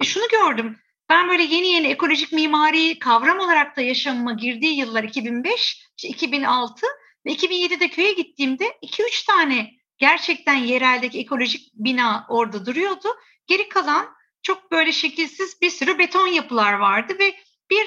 E 0.00 0.04
şunu 0.04 0.24
gördüm. 0.28 0.76
Ben 1.08 1.28
böyle 1.28 1.42
yeni 1.42 1.68
yeni 1.68 1.86
ekolojik 1.86 2.32
mimari 2.32 2.98
kavram 2.98 3.38
olarak 3.38 3.76
da 3.76 3.80
yaşamıma 3.80 4.32
girdiği 4.32 4.78
yıllar 4.78 5.04
2005, 5.04 5.86
2006 6.04 6.86
ve 7.26 7.32
2007'de 7.32 7.90
köye 7.90 8.12
gittiğimde 8.12 8.78
2-3 8.82 9.26
tane 9.26 9.70
gerçekten 9.98 10.54
yereldeki 10.54 11.20
ekolojik 11.20 11.72
bina 11.74 12.26
orada 12.28 12.66
duruyordu. 12.66 13.08
Geri 13.46 13.68
kalan 13.68 14.16
çok 14.42 14.70
böyle 14.70 14.92
şekilsiz 14.92 15.60
bir 15.62 15.70
sürü 15.70 15.98
beton 15.98 16.26
yapılar 16.26 16.72
vardı 16.72 17.16
ve 17.18 17.34
bir 17.70 17.86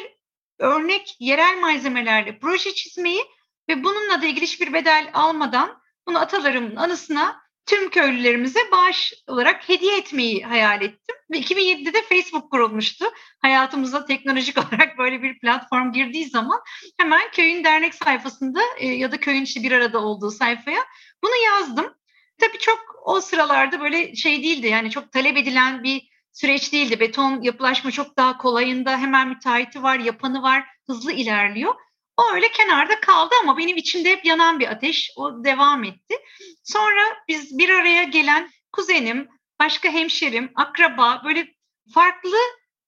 örnek 0.60 1.16
yerel 1.20 1.58
malzemelerle 1.58 2.40
proje 2.40 2.74
çizmeyi 2.74 3.24
ve 3.70 3.84
bununla 3.84 4.22
da 4.22 4.26
ilgili 4.26 4.46
hiçbir 4.46 4.74
bedel 4.74 5.10
almadan 5.14 5.82
bunu 6.08 6.20
atalarımın 6.20 6.76
anısına 6.76 7.42
tüm 7.66 7.90
köylülerimize 7.90 8.60
bağış 8.72 9.14
olarak 9.28 9.70
hediye 9.70 9.98
etmeyi 9.98 10.44
hayal 10.44 10.82
ettim. 10.82 11.16
Ve 11.32 11.40
2007'de 11.40 11.94
de 11.94 12.02
Facebook 12.02 12.52
kurulmuştu. 12.52 13.06
Hayatımıza 13.42 14.06
teknolojik 14.06 14.58
olarak 14.68 14.98
böyle 14.98 15.22
bir 15.24 15.40
platform 15.40 15.92
girdiği 15.92 16.30
zaman 16.30 16.60
hemen 16.98 17.32
köyün 17.32 17.64
dernek 17.64 17.96
sayfasında 17.96 18.60
e, 18.78 18.88
ya 18.88 19.12
da 19.12 19.20
köyün 19.20 19.44
işte 19.44 19.64
bir 19.64 19.72
arada 19.72 20.00
olduğu 20.00 20.32
sayfaya 20.32 20.86
bunu 21.24 21.36
yazdım. 21.46 21.94
Tabii 22.38 22.60
çok 22.60 22.80
o 23.06 23.22
sıralarda 23.22 23.80
böyle 23.80 24.16
şey 24.16 24.44
değildi 24.44 24.68
yani 24.68 24.92
çok 24.92 25.12
talep 25.12 25.38
edilen 25.38 25.84
bir 25.84 26.10
süreç 26.34 26.74
değildi. 26.74 27.00
Beton 27.00 27.42
yapılaşma 27.42 27.92
çok 27.92 28.18
daha 28.18 28.38
kolayında 28.38 28.98
hemen 28.98 29.28
müteahhiti 29.28 29.84
var, 29.84 30.00
yapanı 30.00 30.42
var, 30.42 30.66
hızlı 30.88 31.12
ilerliyor. 31.12 31.76
O 32.20 32.34
öyle 32.34 32.52
kenarda 32.52 33.00
kaldı 33.00 33.36
ama 33.44 33.58
benim 33.58 33.78
içimde 33.78 34.12
hep 34.12 34.26
yanan 34.26 34.60
bir 34.60 34.68
ateş. 34.68 35.12
O 35.16 35.44
devam 35.44 35.84
etti. 35.84 36.16
Sonra 36.64 37.02
biz 37.28 37.58
bir 37.58 37.70
araya 37.70 38.04
gelen 38.04 38.50
kuzenim, 38.72 39.28
başka 39.60 39.90
hemşerim, 39.90 40.52
akraba 40.56 41.22
böyle 41.26 41.48
farklı 41.94 42.38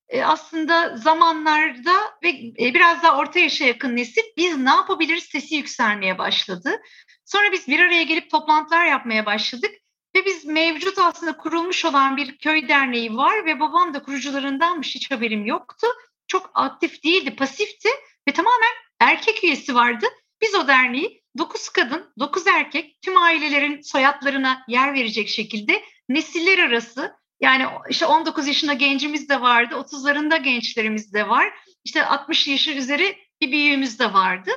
e, 0.09 0.23
aslında 0.23 0.97
zamanlarda 0.97 1.93
ve 2.23 2.29
e, 2.29 2.73
biraz 2.73 3.03
daha 3.03 3.17
orta 3.17 3.39
yaşa 3.39 3.65
yakın 3.65 3.95
nesil 3.95 4.21
biz 4.37 4.57
ne 4.57 4.69
yapabiliriz 4.69 5.23
sesi 5.23 5.55
yükselmeye 5.55 6.17
başladı. 6.17 6.81
Sonra 7.25 7.51
biz 7.51 7.67
bir 7.67 7.79
araya 7.79 8.03
gelip 8.03 8.31
toplantılar 8.31 8.85
yapmaya 8.85 9.25
başladık 9.25 9.71
ve 10.15 10.25
biz 10.25 10.45
mevcut 10.45 10.99
aslında 10.99 11.37
kurulmuş 11.37 11.85
olan 11.85 12.17
bir 12.17 12.37
köy 12.37 12.67
derneği 12.67 13.17
var 13.17 13.45
ve 13.45 13.59
babam 13.59 13.93
da 13.93 14.03
kurucularındanmış 14.03 14.95
hiç 14.95 15.11
haberim 15.11 15.45
yoktu. 15.45 15.87
Çok 16.27 16.51
aktif 16.53 17.03
değildi, 17.03 17.35
pasifti 17.35 17.89
ve 18.27 18.31
tamamen 18.31 18.71
erkek 19.01 19.43
üyesi 19.43 19.75
vardı. 19.75 20.05
Biz 20.41 20.55
o 20.55 20.67
derneği 20.67 21.21
9 21.37 21.69
kadın, 21.69 22.13
9 22.19 22.47
erkek 22.47 23.01
tüm 23.01 23.17
ailelerin 23.17 23.81
soyadlarına 23.81 24.63
yer 24.67 24.93
verecek 24.93 25.29
şekilde 25.29 25.81
nesiller 26.09 26.59
arası 26.59 27.15
yani 27.41 27.65
işte 27.89 28.05
19 28.05 28.47
yaşında 28.47 28.73
gencimiz 28.73 29.29
de 29.29 29.41
vardı, 29.41 29.75
30'larında 29.75 30.43
gençlerimiz 30.43 31.13
de 31.13 31.29
var. 31.29 31.53
İşte 31.83 32.05
60 32.05 32.47
yaşı 32.47 32.71
üzeri 32.71 33.17
bir 33.41 33.51
büyüğümüz 33.51 33.99
de 33.99 34.13
vardı. 34.13 34.51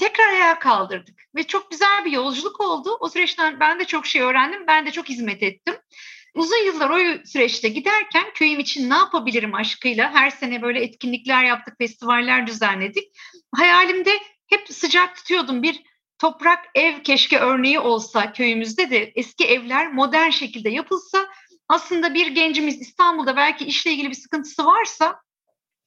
Tekrar 0.00 0.28
ayağa 0.28 0.58
kaldırdık 0.58 1.20
ve 1.36 1.42
çok 1.42 1.70
güzel 1.70 2.04
bir 2.04 2.12
yolculuk 2.12 2.60
oldu. 2.60 2.96
O 3.00 3.08
süreçten 3.08 3.60
ben 3.60 3.80
de 3.80 3.84
çok 3.84 4.06
şey 4.06 4.22
öğrendim, 4.22 4.66
ben 4.66 4.86
de 4.86 4.90
çok 4.90 5.08
hizmet 5.08 5.42
ettim. 5.42 5.74
Uzun 6.34 6.66
yıllar 6.66 6.90
o 6.90 7.26
süreçte 7.26 7.68
giderken 7.68 8.24
köyüm 8.34 8.60
için 8.60 8.90
ne 8.90 8.94
yapabilirim 8.94 9.54
aşkıyla 9.54 10.14
her 10.14 10.30
sene 10.30 10.62
böyle 10.62 10.82
etkinlikler 10.82 11.44
yaptık, 11.44 11.74
festivaller 11.78 12.46
düzenledik. 12.46 13.04
Hayalimde 13.56 14.10
hep 14.46 14.68
sıcak 14.68 15.16
tutuyordum 15.16 15.62
bir 15.62 15.82
toprak 16.18 16.64
ev 16.74 17.02
keşke 17.02 17.38
örneği 17.38 17.80
olsa 17.80 18.32
köyümüzde 18.32 18.90
de 18.90 19.12
eski 19.14 19.44
evler 19.44 19.92
modern 19.92 20.30
şekilde 20.30 20.68
yapılsa 20.68 21.28
aslında 21.68 22.14
bir 22.14 22.26
gencimiz 22.26 22.80
İstanbul'da 22.80 23.36
belki 23.36 23.64
işle 23.64 23.90
ilgili 23.90 24.10
bir 24.10 24.14
sıkıntısı 24.14 24.64
varsa 24.64 25.22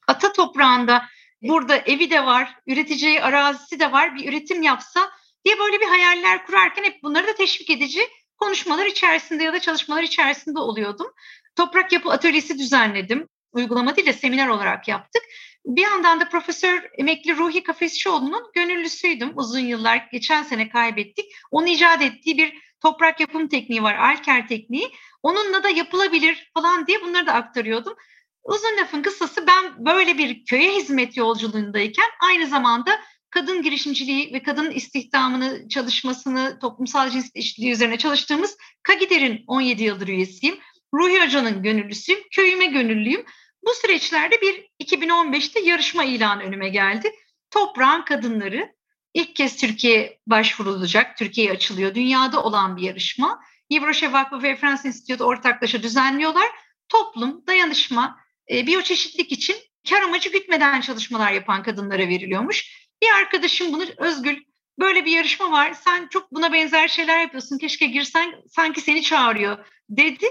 ata 0.07 0.33
toprağında 0.33 1.05
burada 1.41 1.77
evi 1.77 2.09
de 2.09 2.25
var, 2.25 2.55
üreteceği 2.67 3.21
arazisi 3.21 3.79
de 3.79 3.91
var, 3.91 4.15
bir 4.15 4.29
üretim 4.29 4.62
yapsa 4.62 5.12
diye 5.45 5.59
böyle 5.59 5.79
bir 5.79 5.88
hayaller 5.88 6.45
kurarken 6.45 6.83
hep 6.83 7.03
bunları 7.03 7.27
da 7.27 7.36
teşvik 7.36 7.69
edici 7.69 8.01
konuşmalar 8.38 8.86
içerisinde 8.86 9.43
ya 9.43 9.53
da 9.53 9.59
çalışmalar 9.59 10.03
içerisinde 10.03 10.59
oluyordum. 10.59 11.07
Toprak 11.55 11.91
yapı 11.91 12.12
atölyesi 12.12 12.59
düzenledim. 12.59 13.27
Uygulama 13.51 13.95
değil 13.95 14.07
de 14.07 14.13
seminer 14.13 14.47
olarak 14.47 14.88
yaptık. 14.88 15.24
Bir 15.67 15.81
yandan 15.81 16.19
da 16.19 16.29
Profesör 16.29 16.89
Emekli 16.97 17.38
Ruhi 17.38 17.63
Kafesçioğlu'nun 17.63 18.43
gönüllüsüydüm 18.55 19.31
uzun 19.36 19.59
yıllar. 19.59 20.07
Geçen 20.12 20.43
sene 20.43 20.69
kaybettik. 20.69 21.25
Onun 21.51 21.65
icat 21.65 22.01
ettiği 22.01 22.38
bir 22.38 22.53
toprak 22.81 23.19
yapım 23.19 23.47
tekniği 23.47 23.83
var, 23.83 23.95
Alker 23.95 24.47
tekniği. 24.47 24.91
Onunla 25.24 25.63
da 25.63 25.69
yapılabilir 25.69 26.51
falan 26.53 26.88
diye 26.88 27.01
bunları 27.01 27.27
da 27.27 27.33
aktarıyordum. 27.33 27.95
Uzun 28.43 28.77
lafın 28.77 29.01
kısası 29.01 29.47
ben 29.47 29.86
böyle 29.86 30.17
bir 30.17 30.45
köye 30.45 30.71
hizmet 30.75 31.17
yolculuğundayken 31.17 32.09
aynı 32.21 32.47
zamanda 32.47 33.00
kadın 33.29 33.62
girişimciliği 33.62 34.33
ve 34.33 34.43
kadın 34.43 34.71
istihdamını 34.71 35.69
çalışmasını, 35.69 36.59
toplumsal 36.62 37.09
cins 37.09 37.29
eşitliği 37.36 37.71
üzerine 37.71 37.97
çalıştığımız 37.97 38.57
KAGİDER'in 38.83 39.43
17 39.47 39.83
yıldır 39.83 40.07
üyesiyim. 40.07 40.59
Ruhi 40.93 41.25
Hoca'nın 41.25 41.63
gönüllüsüyüm, 41.63 42.19
köyüme 42.31 42.65
gönüllüyüm. 42.65 43.25
Bu 43.67 43.74
süreçlerde 43.74 44.41
bir 44.41 44.69
2015'te 44.86 45.59
yarışma 45.59 46.03
ilanı 46.03 46.43
önüme 46.43 46.69
geldi. 46.69 47.12
Toprağın 47.51 48.01
kadınları 48.01 48.75
ilk 49.13 49.36
kez 49.36 49.57
Türkiye 49.57 50.19
başvurulacak, 50.27 51.17
Türkiye'ye 51.17 51.53
açılıyor. 51.53 51.95
Dünyada 51.95 52.43
olan 52.43 52.77
bir 52.77 52.81
yarışma. 52.81 53.43
Yves 53.69 54.03
Vakfı 54.03 54.43
ve 54.43 54.55
France 54.55 54.88
Institute 54.88 55.24
ortaklaşa 55.24 55.83
düzenliyorlar. 55.83 56.47
Toplum, 56.89 57.47
dayanışma, 57.47 58.19
e, 58.51 58.67
biyoçeşitlik 58.67 59.31
için 59.31 59.55
kar 59.89 60.01
amacı 60.01 60.31
gütmeden 60.31 60.81
çalışmalar 60.81 61.31
yapan 61.31 61.63
kadınlara 61.63 62.07
veriliyormuş. 62.07 62.88
Bir 63.03 63.09
arkadaşım 63.15 63.74
bunu 63.74 63.83
Özgül 63.97 64.38
böyle 64.79 65.05
bir 65.05 65.12
yarışma 65.12 65.51
var. 65.51 65.74
Sen 65.74 66.07
çok 66.07 66.31
buna 66.31 66.53
benzer 66.53 66.88
şeyler 66.88 67.19
yapıyorsun. 67.19 67.57
Keşke 67.57 67.86
girsen 67.86 68.36
sanki 68.50 68.81
seni 68.81 69.01
çağırıyor 69.01 69.65
dedi. 69.89 70.27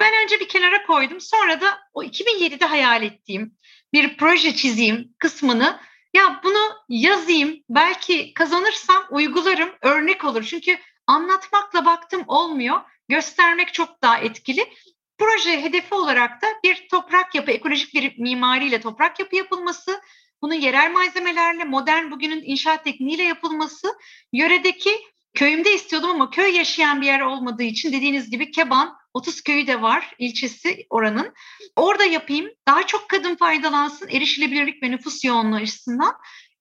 Ben 0.00 0.24
önce 0.24 0.40
bir 0.40 0.48
kenara 0.48 0.86
koydum. 0.86 1.20
Sonra 1.20 1.60
da 1.60 1.78
o 1.92 2.02
2007'de 2.02 2.64
hayal 2.64 3.02
ettiğim 3.02 3.54
bir 3.92 4.16
proje 4.16 4.54
çizeyim 4.54 5.14
kısmını 5.18 5.80
ya 6.14 6.40
bunu 6.44 6.76
yazayım 6.88 7.56
belki 7.68 8.34
kazanırsam 8.34 9.04
uygularım 9.10 9.70
örnek 9.82 10.24
olur. 10.24 10.42
Çünkü 10.42 10.78
anlatmakla 11.06 11.84
baktım 11.84 12.24
olmuyor. 12.26 12.80
Göstermek 13.08 13.74
çok 13.74 14.02
daha 14.02 14.18
etkili. 14.18 14.72
Proje 15.18 15.62
hedefi 15.62 15.94
olarak 15.94 16.42
da 16.42 16.46
bir 16.64 16.88
toprak 16.88 17.34
yapı, 17.34 17.50
ekolojik 17.50 17.94
bir 17.94 18.18
mimariyle 18.18 18.80
toprak 18.80 19.20
yapı 19.20 19.36
yapılması, 19.36 20.00
bunun 20.42 20.54
yerel 20.54 20.90
malzemelerle, 20.90 21.64
modern 21.64 22.10
bugünün 22.10 22.42
inşaat 22.44 22.84
tekniğiyle 22.84 23.22
yapılması, 23.22 23.98
yöredeki 24.32 24.90
köyümde 25.34 25.74
istiyordum 25.74 26.10
ama 26.10 26.30
köy 26.30 26.56
yaşayan 26.56 27.00
bir 27.00 27.06
yer 27.06 27.20
olmadığı 27.20 27.62
için 27.62 27.92
dediğiniz 27.92 28.30
gibi 28.30 28.50
Keban 28.50 28.96
30 29.14 29.42
köyü 29.42 29.66
de 29.66 29.82
var 29.82 30.14
ilçesi 30.18 30.86
oranın. 30.90 31.34
Orada 31.76 32.04
yapayım. 32.04 32.50
Daha 32.68 32.86
çok 32.86 33.08
kadın 33.08 33.36
faydalansın 33.36 34.08
erişilebilirlik 34.08 34.82
ve 34.82 34.90
nüfus 34.90 35.24
yoğunluğu 35.24 35.56
açısından. 35.56 36.14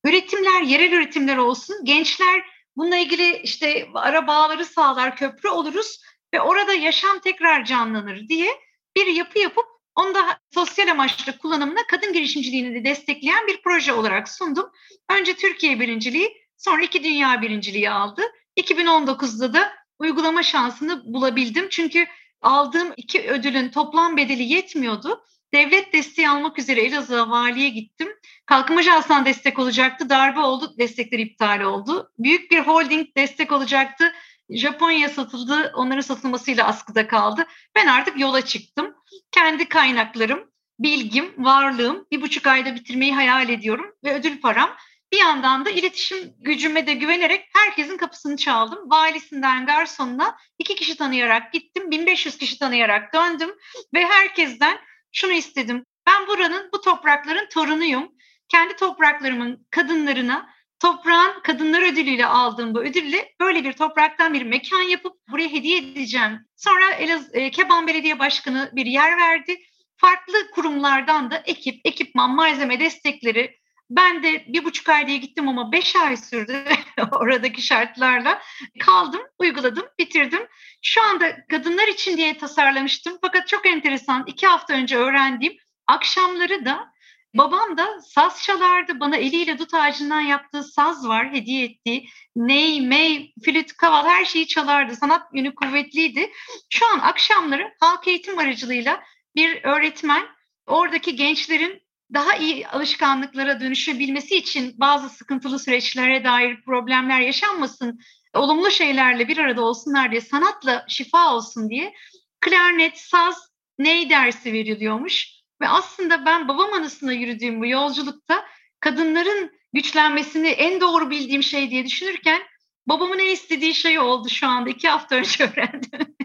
Üretimler 0.05 0.61
yerel 0.61 0.91
üretimler 0.91 1.37
olsun. 1.37 1.75
Gençler 1.83 2.43
bununla 2.77 2.97
ilgili 2.97 3.37
işte 3.37 3.87
ara 3.93 4.27
bağları 4.27 4.65
sağlar, 4.65 5.15
köprü 5.15 5.49
oluruz 5.49 6.01
ve 6.33 6.41
orada 6.41 6.73
yaşam 6.73 7.19
tekrar 7.19 7.65
canlanır 7.65 8.27
diye 8.27 8.49
bir 8.95 9.07
yapı 9.07 9.39
yapıp 9.39 9.65
onu 9.95 10.15
da 10.15 10.39
sosyal 10.53 10.87
amaçlı 10.87 11.37
kullanımına 11.37 11.87
kadın 11.87 12.13
girişimciliğini 12.13 12.75
de 12.75 12.89
destekleyen 12.89 13.47
bir 13.47 13.61
proje 13.61 13.93
olarak 13.93 14.29
sundum. 14.29 14.71
Önce 15.09 15.33
Türkiye 15.35 15.79
birinciliği, 15.79 16.37
sonra 16.57 16.81
iki 16.81 17.03
dünya 17.03 17.41
birinciliği 17.41 17.89
aldı. 17.89 18.21
2019'da 18.57 19.53
da 19.53 19.73
uygulama 19.99 20.43
şansını 20.43 21.13
bulabildim. 21.13 21.67
Çünkü 21.69 22.07
aldığım 22.43 22.93
iki 22.97 23.29
ödülün 23.29 23.69
toplam 23.69 24.17
bedeli 24.17 24.43
yetmiyordu. 24.43 25.23
Devlet 25.53 25.93
desteği 25.93 26.29
almak 26.29 26.59
üzere 26.59 26.81
Elazığ'a 26.81 27.29
valiye 27.29 27.69
gittim. 27.69 28.09
Kalkınma 28.45 28.79
ajansından 28.79 29.25
destek 29.25 29.59
olacaktı. 29.59 30.09
Darbe 30.09 30.39
oldu, 30.39 30.73
destekler 30.77 31.19
iptal 31.19 31.61
oldu. 31.61 32.11
Büyük 32.19 32.51
bir 32.51 32.59
holding 32.59 33.07
destek 33.17 33.51
olacaktı. 33.51 34.13
Japonya'ya 34.49 35.09
satıldı, 35.09 35.71
onların 35.75 36.01
satılmasıyla 36.01 36.67
askıda 36.67 37.07
kaldı. 37.07 37.45
Ben 37.75 37.87
artık 37.87 38.19
yola 38.19 38.41
çıktım. 38.41 38.95
Kendi 39.31 39.69
kaynaklarım, 39.69 40.51
bilgim, 40.79 41.33
varlığım 41.37 42.05
bir 42.11 42.21
buçuk 42.21 42.47
ayda 42.47 42.75
bitirmeyi 42.75 43.15
hayal 43.15 43.49
ediyorum 43.49 43.85
ve 44.03 44.13
ödül 44.13 44.41
param. 44.41 44.69
Bir 45.13 45.17
yandan 45.17 45.65
da 45.65 45.69
iletişim 45.69 46.33
gücüme 46.39 46.87
de 46.87 46.93
güvenerek 46.93 47.49
herkesin 47.53 47.97
kapısını 47.97 48.37
çaldım. 48.37 48.89
Valisinden 48.89 49.65
garsonuna 49.65 50.37
iki 50.59 50.75
kişi 50.75 50.97
tanıyarak 50.97 51.53
gittim. 51.53 51.91
1500 51.91 52.37
kişi 52.37 52.59
tanıyarak 52.59 53.13
döndüm 53.13 53.51
ve 53.93 54.05
herkesten 54.05 54.77
şunu 55.11 55.31
istedim. 55.31 55.85
Ben 56.07 56.27
buranın, 56.27 56.69
bu 56.73 56.81
toprakların 56.81 57.49
torunuyum. 57.49 58.11
Kendi 58.49 58.75
topraklarımın 58.75 59.67
kadınlarına 59.71 60.49
toprağın 60.79 61.41
kadınlar 61.43 61.81
ödülüyle 61.81 62.25
aldığım 62.25 62.75
bu 62.75 62.79
ödülle 62.79 63.33
böyle 63.39 63.63
bir 63.63 63.73
topraktan 63.73 64.33
bir 64.33 64.43
mekan 64.43 64.81
yapıp 64.81 65.13
buraya 65.31 65.49
hediye 65.49 65.77
edeceğim. 65.77 66.39
Sonra 66.55 66.91
Elaz 66.91 67.35
e, 67.35 67.51
Keban 67.51 67.87
Belediye 67.87 68.19
Başkanı 68.19 68.71
bir 68.73 68.85
yer 68.85 69.17
verdi. 69.17 69.57
Farklı 69.97 70.51
kurumlardan 70.51 71.31
da 71.31 71.37
ekip, 71.45 71.81
ekipman, 71.85 72.35
malzeme 72.35 72.79
destekleri. 72.79 73.62
Ben 73.89 74.23
de 74.23 74.45
bir 74.47 74.63
buçuk 74.63 74.89
ay 74.89 75.07
diye 75.07 75.17
gittim 75.17 75.47
ama 75.47 75.71
beş 75.71 75.95
ay 75.95 76.17
sürdü 76.17 76.65
oradaki 77.11 77.61
şartlarla. 77.61 78.41
Kaldım, 78.79 79.21
uyguladım, 79.39 79.85
bitirdim. 79.99 80.47
Şu 80.81 81.03
anda 81.03 81.45
kadınlar 81.47 81.87
için 81.87 82.17
diye 82.17 82.37
tasarlamıştım. 82.37 83.17
Fakat 83.21 83.47
çok 83.47 83.65
enteresan 83.65 84.23
iki 84.27 84.47
hafta 84.47 84.73
önce 84.73 84.97
öğrendiğim 84.97 85.57
akşamları 85.87 86.65
da 86.65 86.93
Babam 87.33 87.77
da 87.77 88.01
saz 88.01 88.43
çalardı. 88.43 88.99
Bana 88.99 89.17
eliyle 89.17 89.59
dut 89.59 89.73
ağacından 89.73 90.21
yaptığı 90.21 90.63
saz 90.63 91.07
var, 91.07 91.31
hediye 91.31 91.65
ettiği. 91.65 92.09
Ney, 92.35 92.81
mey, 92.81 93.33
flüt, 93.45 93.73
kaval 93.77 94.05
her 94.05 94.25
şeyi 94.25 94.47
çalardı. 94.47 94.95
Sanat 94.95 95.27
yönü 95.33 95.55
kuvvetliydi. 95.55 96.31
Şu 96.69 96.85
an 96.93 96.99
akşamları 96.99 97.73
halk 97.79 98.07
eğitim 98.07 98.39
aracılığıyla 98.39 99.03
bir 99.35 99.63
öğretmen 99.63 100.27
oradaki 100.67 101.15
gençlerin 101.15 101.82
daha 102.13 102.35
iyi 102.35 102.67
alışkanlıklara 102.67 103.59
dönüşebilmesi 103.59 104.35
için 104.35 104.73
bazı 104.77 105.09
sıkıntılı 105.09 105.59
süreçlere 105.59 106.23
dair 106.23 106.61
problemler 106.61 107.21
yaşanmasın, 107.21 107.99
olumlu 108.33 108.71
şeylerle 108.71 109.27
bir 109.27 109.37
arada 109.37 109.61
olsunlar 109.61 110.11
diye, 110.11 110.21
sanatla 110.21 110.85
şifa 110.87 111.35
olsun 111.35 111.69
diye 111.69 111.93
klarnet, 112.41 112.97
saz, 112.97 113.49
ney 113.79 114.09
dersi 114.09 114.53
veriliyormuş. 114.53 115.27
Ve 115.61 115.67
aslında 115.67 116.25
ben 116.25 116.47
babam 116.47 116.73
anısına 116.73 117.13
yürüdüğüm 117.13 117.61
bu 117.61 117.65
yolculukta 117.65 118.45
kadınların 118.79 119.51
güçlenmesini 119.73 120.47
en 120.47 120.81
doğru 120.81 121.09
bildiğim 121.09 121.43
şey 121.43 121.69
diye 121.69 121.85
düşünürken 121.85 122.41
babamın 122.87 123.17
ne 123.17 123.31
istediği 123.31 123.75
şey 123.75 123.99
oldu 123.99 124.29
şu 124.29 124.47
anda. 124.47 124.69
iki 124.69 124.89
hafta 124.89 125.15
önce 125.15 125.43
öğrendim. 125.53 126.15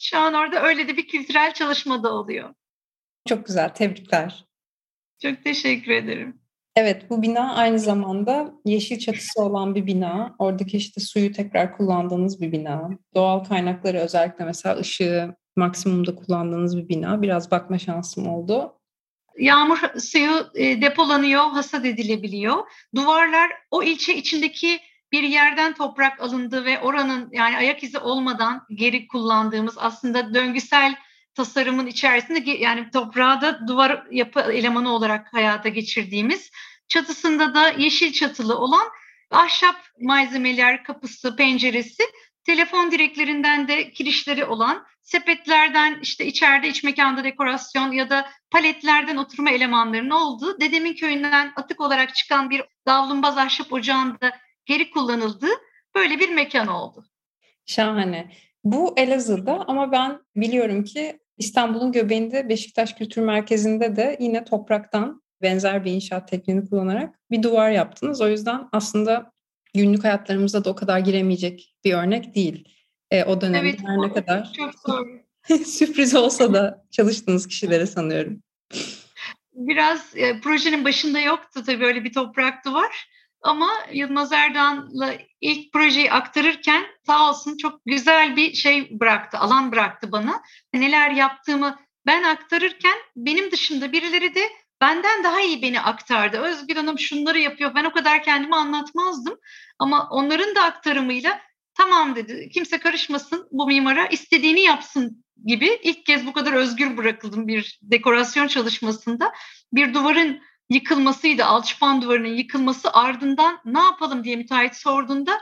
şu 0.00 0.18
an 0.18 0.34
orada 0.34 0.62
öyle 0.62 0.88
de 0.88 0.96
bir 0.96 1.08
kültürel 1.08 1.54
çalışma 1.54 2.02
da 2.02 2.14
oluyor. 2.14 2.54
Çok 3.28 3.46
güzel, 3.46 3.68
tebrikler. 3.68 4.44
Çok 5.22 5.44
teşekkür 5.44 5.92
ederim. 5.92 6.40
Evet, 6.76 7.10
bu 7.10 7.22
bina 7.22 7.54
aynı 7.54 7.78
zamanda 7.78 8.52
yeşil 8.64 8.98
çatısı 8.98 9.42
olan 9.42 9.74
bir 9.74 9.86
bina. 9.86 10.34
Oradaki 10.38 10.76
işte 10.76 11.00
suyu 11.00 11.32
tekrar 11.32 11.76
kullandığınız 11.76 12.40
bir 12.40 12.52
bina. 12.52 12.90
Doğal 13.14 13.44
kaynakları 13.44 13.98
özellikle 13.98 14.44
mesela 14.44 14.76
ışığı 14.76 15.34
maksimumda 15.56 16.14
kullandığınız 16.14 16.76
bir 16.76 16.88
bina. 16.88 17.22
Biraz 17.22 17.50
bakma 17.50 17.78
şansım 17.78 18.28
oldu. 18.28 18.72
Yağmur 19.38 19.78
suyu 19.98 20.46
e, 20.54 20.82
depolanıyor, 20.82 21.42
hasat 21.42 21.84
edilebiliyor. 21.84 22.56
Duvarlar 22.94 23.50
o 23.70 23.82
ilçe 23.82 24.16
içindeki 24.16 24.80
bir 25.12 25.22
yerden 25.22 25.74
toprak 25.74 26.20
alındı 26.20 26.64
ve 26.64 26.80
oranın 26.80 27.28
yani 27.32 27.56
ayak 27.56 27.82
izi 27.82 27.98
olmadan 27.98 28.66
geri 28.74 29.06
kullandığımız 29.06 29.74
aslında 29.78 30.34
döngüsel 30.34 30.94
tasarımın 31.34 31.86
içerisinde 31.86 32.50
yani 32.50 32.90
toprağı 32.90 33.40
da 33.40 33.68
duvar 33.68 34.06
yapı 34.10 34.40
elemanı 34.40 34.94
olarak 34.94 35.32
hayata 35.32 35.68
geçirdiğimiz 35.68 36.50
çatısında 36.88 37.54
da 37.54 37.68
yeşil 37.68 38.12
çatılı 38.12 38.58
olan 38.58 38.88
ahşap 39.30 39.76
malzemeler 40.00 40.84
kapısı, 40.84 41.36
penceresi, 41.36 42.02
telefon 42.44 42.90
direklerinden 42.90 43.68
de 43.68 43.90
kirişleri 43.90 44.44
olan 44.44 44.86
sepetlerden 45.02 45.98
işte 46.02 46.26
içeride 46.26 46.68
iç 46.68 46.84
mekanda 46.84 47.24
dekorasyon 47.24 47.92
ya 47.92 48.10
da 48.10 48.28
paletlerden 48.50 49.16
oturma 49.16 49.50
elemanlarının 49.50 50.10
olduğu 50.10 50.60
dedemin 50.60 50.94
köyünden 50.94 51.52
atık 51.56 51.80
olarak 51.80 52.14
çıkan 52.14 52.50
bir 52.50 52.62
davlumbaz 52.86 53.38
ahşap 53.38 53.72
ocağında 53.72 54.32
geri 54.66 54.90
kullanıldığı 54.90 55.52
böyle 55.94 56.18
bir 56.18 56.28
mekan 56.28 56.66
oldu. 56.66 57.04
Şahane. 57.66 58.32
Bu 58.64 58.94
Elazığ'da 58.96 59.64
ama 59.66 59.92
ben 59.92 60.18
biliyorum 60.36 60.84
ki 60.84 61.18
İstanbul'un 61.38 61.92
göbeğinde 61.92 62.48
Beşiktaş 62.48 62.92
Kültür 62.92 63.22
Merkezi'nde 63.22 63.96
de 63.96 64.16
yine 64.20 64.44
topraktan 64.44 65.22
benzer 65.42 65.84
bir 65.84 65.92
inşaat 65.92 66.28
tekniğini 66.28 66.68
kullanarak 66.68 67.20
bir 67.30 67.42
duvar 67.42 67.70
yaptınız. 67.70 68.20
O 68.20 68.28
yüzden 68.28 68.68
aslında 68.72 69.32
günlük 69.74 70.04
hayatlarımızda 70.04 70.64
da 70.64 70.70
o 70.70 70.74
kadar 70.74 70.98
giremeyecek 70.98 71.74
bir 71.84 71.94
örnek 71.94 72.34
değil. 72.34 72.68
E, 73.10 73.24
o 73.24 73.40
dönemde 73.40 73.68
evet, 73.68 73.80
her 73.86 73.98
ne 73.98 74.12
kadar 74.12 74.52
sürpriz 75.66 76.14
olsa 76.14 76.52
da 76.52 76.84
çalıştığınız 76.90 77.48
kişilere 77.48 77.86
sanıyorum. 77.86 78.42
Biraz 79.54 80.16
e, 80.16 80.40
projenin 80.40 80.84
başında 80.84 81.20
yoktu 81.20 81.62
tabii 81.66 81.80
böyle 81.80 82.04
bir 82.04 82.12
toprak 82.12 82.64
duvar. 82.64 83.08
Ama 83.42 83.70
Yılmaz 83.92 84.32
Erdoğan'la 84.32 85.14
ilk 85.40 85.72
projeyi 85.72 86.12
aktarırken 86.12 86.84
sağ 87.06 87.30
olsun 87.30 87.56
çok 87.56 87.80
güzel 87.86 88.36
bir 88.36 88.54
şey 88.54 89.00
bıraktı, 89.00 89.38
alan 89.38 89.72
bıraktı 89.72 90.12
bana. 90.12 90.42
Neler 90.74 91.10
yaptığımı 91.10 91.78
ben 92.06 92.22
aktarırken 92.22 92.98
benim 93.16 93.50
dışında 93.50 93.92
birileri 93.92 94.34
de 94.34 94.48
benden 94.80 95.24
daha 95.24 95.40
iyi 95.40 95.62
beni 95.62 95.80
aktardı. 95.80 96.38
Özgür 96.38 96.76
Hanım 96.76 96.98
şunları 96.98 97.38
yapıyor. 97.38 97.74
Ben 97.74 97.84
o 97.84 97.92
kadar 97.92 98.22
kendimi 98.22 98.56
anlatmazdım. 98.56 99.38
Ama 99.78 100.08
onların 100.10 100.54
da 100.54 100.62
aktarımıyla 100.62 101.40
tamam 101.74 102.16
dedi. 102.16 102.48
Kimse 102.54 102.78
karışmasın 102.78 103.48
bu 103.50 103.66
mimara 103.66 104.06
istediğini 104.06 104.60
yapsın 104.60 105.24
gibi 105.46 105.80
ilk 105.82 106.06
kez 106.06 106.26
bu 106.26 106.32
kadar 106.32 106.52
özgür 106.52 106.96
bırakıldım 106.96 107.48
bir 107.48 107.78
dekorasyon 107.82 108.46
çalışmasında. 108.46 109.32
Bir 109.72 109.94
duvarın 109.94 110.42
yıkılmasıydı. 110.72 111.44
Alçıpan 111.44 112.02
duvarının 112.02 112.34
yıkılması 112.34 112.92
ardından 112.92 113.58
ne 113.64 113.80
yapalım 113.80 114.24
diye 114.24 114.36
müteahhit 114.36 114.74
sorduğunda 114.74 115.32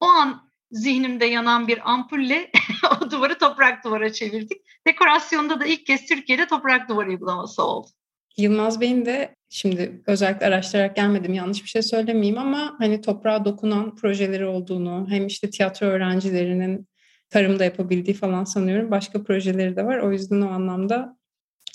o 0.00 0.06
an 0.06 0.48
zihnimde 0.70 1.24
yanan 1.24 1.68
bir 1.68 1.90
ampulle 1.90 2.50
o 3.00 3.10
duvarı 3.10 3.38
toprak 3.38 3.84
duvara 3.84 4.12
çevirdik. 4.12 4.62
Dekorasyonda 4.86 5.60
da 5.60 5.66
ilk 5.66 5.86
kez 5.86 6.06
Türkiye'de 6.06 6.46
toprak 6.46 6.88
duvar 6.88 7.06
uygulaması 7.06 7.62
oldu. 7.62 7.88
Yılmaz 8.36 8.80
Bey'in 8.80 9.06
de 9.06 9.36
şimdi 9.50 10.02
özellikle 10.06 10.46
araştırarak 10.46 10.96
gelmedim 10.96 11.34
yanlış 11.34 11.62
bir 11.62 11.68
şey 11.68 11.82
söylemeyeyim 11.82 12.38
ama 12.38 12.74
hani 12.78 13.00
toprağa 13.00 13.44
dokunan 13.44 13.94
projeleri 13.94 14.46
olduğunu 14.46 15.06
hem 15.10 15.26
işte 15.26 15.50
tiyatro 15.50 15.86
öğrencilerinin 15.86 16.88
tarımda 17.30 17.64
yapabildiği 17.64 18.16
falan 18.16 18.44
sanıyorum 18.44 18.90
başka 18.90 19.24
projeleri 19.24 19.76
de 19.76 19.84
var. 19.84 19.98
O 19.98 20.12
yüzden 20.12 20.40
o 20.40 20.50
anlamda 20.50 21.18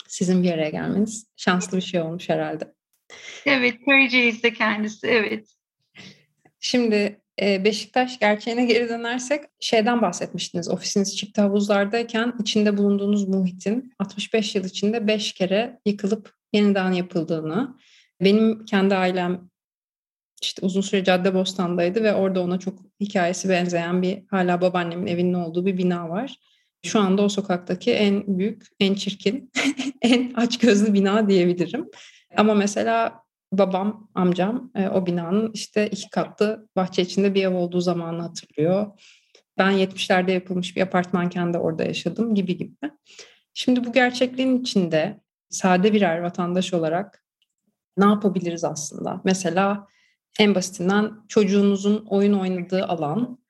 sizin 0.07 0.43
bir 0.43 0.51
araya 0.51 0.69
gelmeniz 0.69 1.27
şanslı 1.37 1.77
bir 1.77 1.81
şey 1.81 2.01
olmuş 2.01 2.29
herhalde. 2.29 2.73
Evet, 3.45 3.75
Köyceğiz 3.85 4.43
de 4.43 4.53
kendisi, 4.53 5.07
evet. 5.07 5.47
Şimdi 6.59 7.19
e, 7.41 7.63
Beşiktaş 7.63 8.19
gerçeğine 8.19 8.65
geri 8.65 8.89
dönersek 8.89 9.43
şeyden 9.59 10.01
bahsetmiştiniz. 10.01 10.69
Ofisiniz 10.69 11.17
çift 11.17 11.37
havuzlardayken 11.37 12.33
içinde 12.41 12.77
bulunduğunuz 12.77 13.27
muhitin 13.27 13.93
65 13.99 14.55
yıl 14.55 14.65
içinde 14.65 15.07
5 15.07 15.33
kere 15.33 15.79
yıkılıp 15.85 16.33
yeniden 16.53 16.91
yapıldığını. 16.91 17.77
Benim 18.21 18.65
kendi 18.65 18.95
ailem 18.95 19.49
işte 20.41 20.65
uzun 20.65 20.81
süre 20.81 21.03
Caddebostan'daydı 21.03 22.03
ve 22.03 22.13
orada 22.13 22.41
ona 22.41 22.59
çok 22.59 22.79
hikayesi 22.99 23.49
benzeyen 23.49 24.01
bir 24.01 24.23
hala 24.29 24.61
babaannemin 24.61 25.07
evinin 25.07 25.33
olduğu 25.33 25.65
bir 25.65 25.77
bina 25.77 26.09
var. 26.09 26.35
Şu 26.85 26.99
anda 26.99 27.21
o 27.21 27.29
sokaktaki 27.29 27.91
en 27.91 28.39
büyük, 28.39 28.63
en 28.79 28.93
çirkin, 28.93 29.51
en 30.01 30.33
açgözlü 30.33 30.93
bina 30.93 31.29
diyebilirim. 31.29 31.89
Ama 32.37 32.53
mesela 32.53 33.23
babam, 33.51 34.09
amcam 34.15 34.71
e, 34.75 34.87
o 34.87 35.05
binanın 35.05 35.51
işte 35.53 35.89
iki 35.89 36.09
katlı 36.09 36.67
bahçe 36.75 37.01
içinde 37.01 37.35
bir 37.35 37.43
ev 37.43 37.53
olduğu 37.53 37.81
zamanı 37.81 38.21
hatırlıyor. 38.21 38.87
Ben 39.57 39.71
70'lerde 39.71 40.31
yapılmış 40.31 40.75
bir 40.75 40.81
apartmanken 40.81 41.53
de 41.53 41.57
orada 41.57 41.83
yaşadım 41.83 42.35
gibi 42.35 42.57
gibi. 42.57 42.75
Şimdi 43.53 43.85
bu 43.85 43.93
gerçekliğin 43.93 44.61
içinde 44.61 45.21
sade 45.49 45.93
birer 45.93 46.19
vatandaş 46.19 46.73
olarak 46.73 47.25
ne 47.97 48.05
yapabiliriz 48.05 48.63
aslında? 48.63 49.21
Mesela 49.23 49.87
en 50.39 50.55
basitinden 50.55 51.11
çocuğunuzun 51.27 52.05
oyun 52.09 52.33
oynadığı 52.33 52.85
alan 52.85 53.43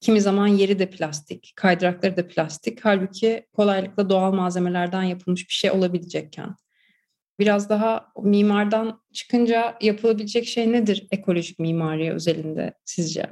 kimi 0.00 0.20
zaman 0.20 0.46
yeri 0.46 0.78
de 0.78 0.90
plastik, 0.90 1.52
kaydırakları 1.56 2.16
da 2.16 2.28
plastik. 2.28 2.84
Halbuki 2.84 3.46
kolaylıkla 3.52 4.10
doğal 4.10 4.32
malzemelerden 4.32 5.02
yapılmış 5.02 5.48
bir 5.48 5.54
şey 5.54 5.70
olabilecekken. 5.70 6.56
Biraz 7.38 7.68
daha 7.68 8.12
mimardan 8.22 9.00
çıkınca 9.12 9.78
yapılabilecek 9.80 10.48
şey 10.48 10.72
nedir 10.72 11.06
ekolojik 11.10 11.58
mimari 11.58 12.12
özelinde 12.12 12.74
sizce? 12.84 13.30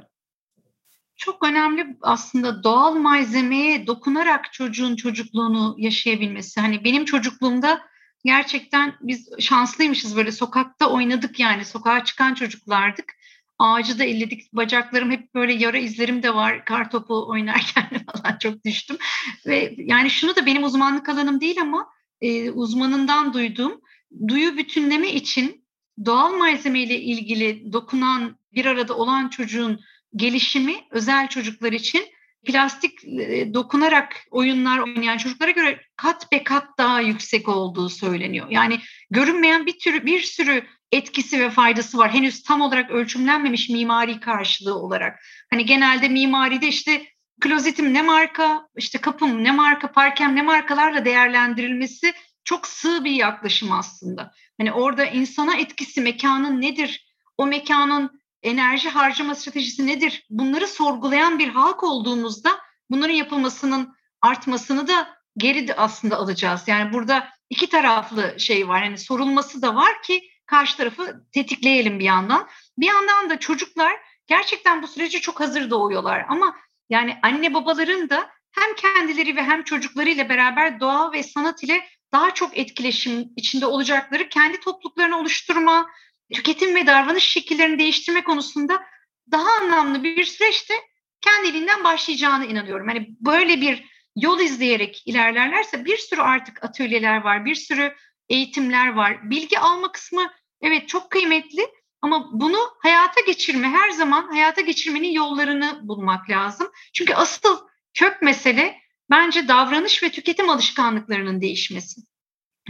Çok 1.15 1.45
önemli 1.45 1.97
aslında 2.01 2.63
doğal 2.63 2.95
malzemeye 2.95 3.87
dokunarak 3.87 4.53
çocuğun 4.53 4.95
çocukluğunu 4.95 5.75
yaşayabilmesi. 5.77 6.61
Hani 6.61 6.83
benim 6.83 7.05
çocukluğumda 7.05 7.81
gerçekten 8.25 8.93
biz 9.01 9.29
şanslıymışız 9.39 10.15
böyle 10.15 10.31
sokakta 10.31 10.89
oynadık 10.89 11.39
yani 11.39 11.65
sokağa 11.65 12.03
çıkan 12.03 12.33
çocuklardık. 12.33 13.13
Ağacı 13.59 13.99
da 13.99 14.03
elledik. 14.03 14.53
Bacaklarım 14.53 15.11
hep 15.11 15.35
böyle 15.35 15.53
yara 15.53 15.77
izlerim 15.77 16.23
de 16.23 16.35
var. 16.35 16.65
Kar 16.65 16.89
topu 16.89 17.27
oynarken 17.27 17.89
falan 18.15 18.37
çok 18.37 18.65
düştüm. 18.65 18.97
Ve 19.45 19.75
yani 19.77 20.09
şunu 20.09 20.35
da 20.35 20.45
benim 20.45 20.63
uzmanlık 20.63 21.09
alanım 21.09 21.41
değil 21.41 21.61
ama 21.61 21.87
e, 22.21 22.51
uzmanından 22.51 23.33
duyduğum 23.33 23.81
duyu 24.27 24.57
bütünleme 24.57 25.09
için 25.09 25.65
doğal 26.05 26.33
malzemeyle 26.33 26.99
ilgili 26.99 27.73
dokunan 27.73 28.37
bir 28.53 28.65
arada 28.65 28.97
olan 28.97 29.29
çocuğun 29.29 29.79
gelişimi 30.15 30.75
özel 30.91 31.29
çocuklar 31.29 31.73
için 31.73 32.05
plastik 32.45 33.05
e, 33.05 33.53
dokunarak 33.53 34.25
oyunlar 34.31 34.79
oynayan 34.79 35.17
çocuklara 35.17 35.51
göre 35.51 35.81
kat 35.95 36.31
be 36.31 36.43
kat 36.43 36.77
daha 36.77 37.01
yüksek 37.01 37.47
olduğu 37.47 37.89
söyleniyor. 37.89 38.47
Yani 38.49 38.79
görünmeyen 39.09 39.65
bir 39.65 39.79
tür 39.79 40.05
bir 40.05 40.21
sürü 40.21 40.63
etkisi 40.91 41.39
ve 41.39 41.49
faydası 41.49 41.97
var. 41.97 42.13
Henüz 42.13 42.43
tam 42.43 42.61
olarak 42.61 42.91
ölçümlenmemiş 42.91 43.69
mimari 43.69 44.19
karşılığı 44.19 44.75
olarak. 44.75 45.19
Hani 45.49 45.65
genelde 45.65 46.09
mimaride 46.09 46.67
işte 46.67 47.05
klozetim 47.41 47.93
ne 47.93 48.01
marka, 48.01 48.67
işte 48.77 48.97
kapım 48.97 49.43
ne 49.43 49.51
marka, 49.51 49.91
parkem 49.91 50.35
ne 50.35 50.41
markalarla 50.41 51.05
değerlendirilmesi 51.05 52.13
çok 52.47 52.67
sığ 52.67 53.03
bir 53.03 53.11
yaklaşım 53.11 53.71
aslında. 53.71 54.31
Hani 54.57 54.73
orada 54.73 55.05
insana 55.05 55.55
etkisi 55.55 56.01
mekanın 56.01 56.61
nedir? 56.61 57.13
O 57.37 57.45
mekanın 57.45 58.21
enerji 58.43 58.89
harcama 58.89 59.35
stratejisi 59.35 59.87
nedir? 59.87 60.25
Bunları 60.29 60.67
sorgulayan 60.67 61.39
bir 61.39 61.47
halk 61.49 61.83
olduğumuzda 61.83 62.59
bunların 62.89 63.13
yapılmasının 63.13 63.95
artmasını 64.21 64.87
da 64.87 65.17
geri 65.37 65.67
de 65.67 65.75
aslında 65.75 66.17
alacağız. 66.17 66.67
Yani 66.67 66.93
burada 66.93 67.29
iki 67.49 67.69
taraflı 67.69 68.39
şey 68.39 68.67
var. 68.67 68.83
Yani 68.83 68.97
sorulması 68.97 69.61
da 69.61 69.75
var 69.75 70.01
ki 70.01 70.29
karşı 70.45 70.77
tarafı 70.77 71.25
tetikleyelim 71.31 71.99
bir 71.99 72.05
yandan. 72.05 72.47
Bir 72.77 72.87
yandan 72.87 73.29
da 73.29 73.39
çocuklar 73.39 73.93
gerçekten 74.27 74.83
bu 74.83 74.87
sürece 74.87 75.19
çok 75.19 75.39
hazır 75.39 75.69
doğuyorlar 75.69 76.25
ama 76.29 76.55
yani 76.89 77.17
anne 77.23 77.53
babaların 77.53 78.09
da 78.09 78.29
hem 78.51 78.75
kendileri 78.75 79.35
ve 79.35 79.43
hem 79.43 79.63
çocuklarıyla 79.63 80.29
beraber 80.29 80.79
doğa 80.79 81.11
ve 81.11 81.23
sanat 81.23 81.63
ile 81.63 81.83
daha 82.11 82.33
çok 82.33 82.57
etkileşim 82.57 83.29
içinde 83.35 83.65
olacakları 83.65 84.29
kendi 84.29 84.59
topluluklarını 84.59 85.17
oluşturma, 85.19 85.89
tüketim 86.33 86.75
ve 86.75 86.87
davranış 86.87 87.23
şekillerini 87.23 87.79
değiştirme 87.79 88.23
konusunda 88.23 88.83
daha 89.31 89.49
anlamlı 89.61 90.03
bir 90.03 90.23
süreçte 90.23 90.73
kendiliğinden 91.21 91.83
başlayacağına 91.83 92.45
inanıyorum. 92.45 92.87
Hani 92.87 93.07
böyle 93.19 93.61
bir 93.61 93.83
yol 94.15 94.39
izleyerek 94.39 95.03
ilerlerlerse 95.05 95.85
bir 95.85 95.97
sürü 95.97 96.21
artık 96.21 96.63
atölyeler 96.63 97.21
var, 97.21 97.45
bir 97.45 97.55
sürü 97.55 97.95
eğitimler 98.29 98.93
var. 98.93 99.29
Bilgi 99.29 99.59
alma 99.59 99.91
kısmı 99.91 100.33
evet 100.61 100.87
çok 100.87 101.11
kıymetli 101.11 101.67
ama 102.01 102.29
bunu 102.33 102.57
hayata 102.83 103.21
geçirme, 103.21 103.67
her 103.67 103.89
zaman 103.89 104.27
hayata 104.27 104.61
geçirmenin 104.61 105.11
yollarını 105.11 105.79
bulmak 105.83 106.29
lazım. 106.29 106.71
Çünkü 106.93 107.13
asıl 107.13 107.67
kök 107.93 108.21
mesele 108.21 108.75
bence 109.09 109.47
davranış 109.47 110.03
ve 110.03 110.11
tüketim 110.11 110.49
alışkanlıklarının 110.49 111.41
değişmesi. 111.41 112.01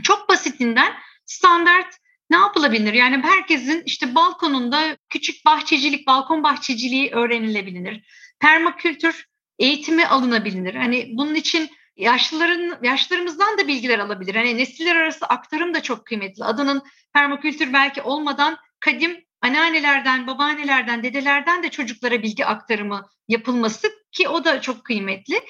Çok 0.03 0.29
basitinden 0.29 0.93
standart 1.25 1.97
ne 2.29 2.37
yapılabilir? 2.37 2.93
Yani 2.93 3.23
herkesin 3.23 3.83
işte 3.85 4.15
balkonunda 4.15 4.97
küçük 5.09 5.45
bahçecilik, 5.45 6.07
balkon 6.07 6.43
bahçeciliği 6.43 7.11
öğrenilebilir. 7.11 8.03
Permakültür 8.39 9.25
eğitimi 9.59 10.07
alınabilir. 10.07 10.75
Hani 10.75 11.09
bunun 11.13 11.35
için 11.35 11.69
yaşlıların 11.95 12.79
yaşlarımızdan 12.83 13.57
da 13.57 13.67
bilgiler 13.67 13.99
alabilir. 13.99 14.35
Hani 14.35 14.57
nesiller 14.57 14.95
arası 14.95 15.25
aktarım 15.25 15.73
da 15.73 15.83
çok 15.83 16.05
kıymetli. 16.05 16.43
Adının 16.43 16.83
permakültür 17.13 17.73
belki 17.73 18.01
olmadan 18.01 18.57
kadim 18.79 19.26
anneannelerden, 19.41 20.27
babaannelerden, 20.27 21.03
dedelerden 21.03 21.63
de 21.63 21.69
çocuklara 21.69 22.23
bilgi 22.23 22.45
aktarımı 22.45 23.09
yapılması 23.27 23.91
ki 24.11 24.29
o 24.29 24.45
da 24.45 24.61
çok 24.61 24.85
kıymetli. 24.85 25.41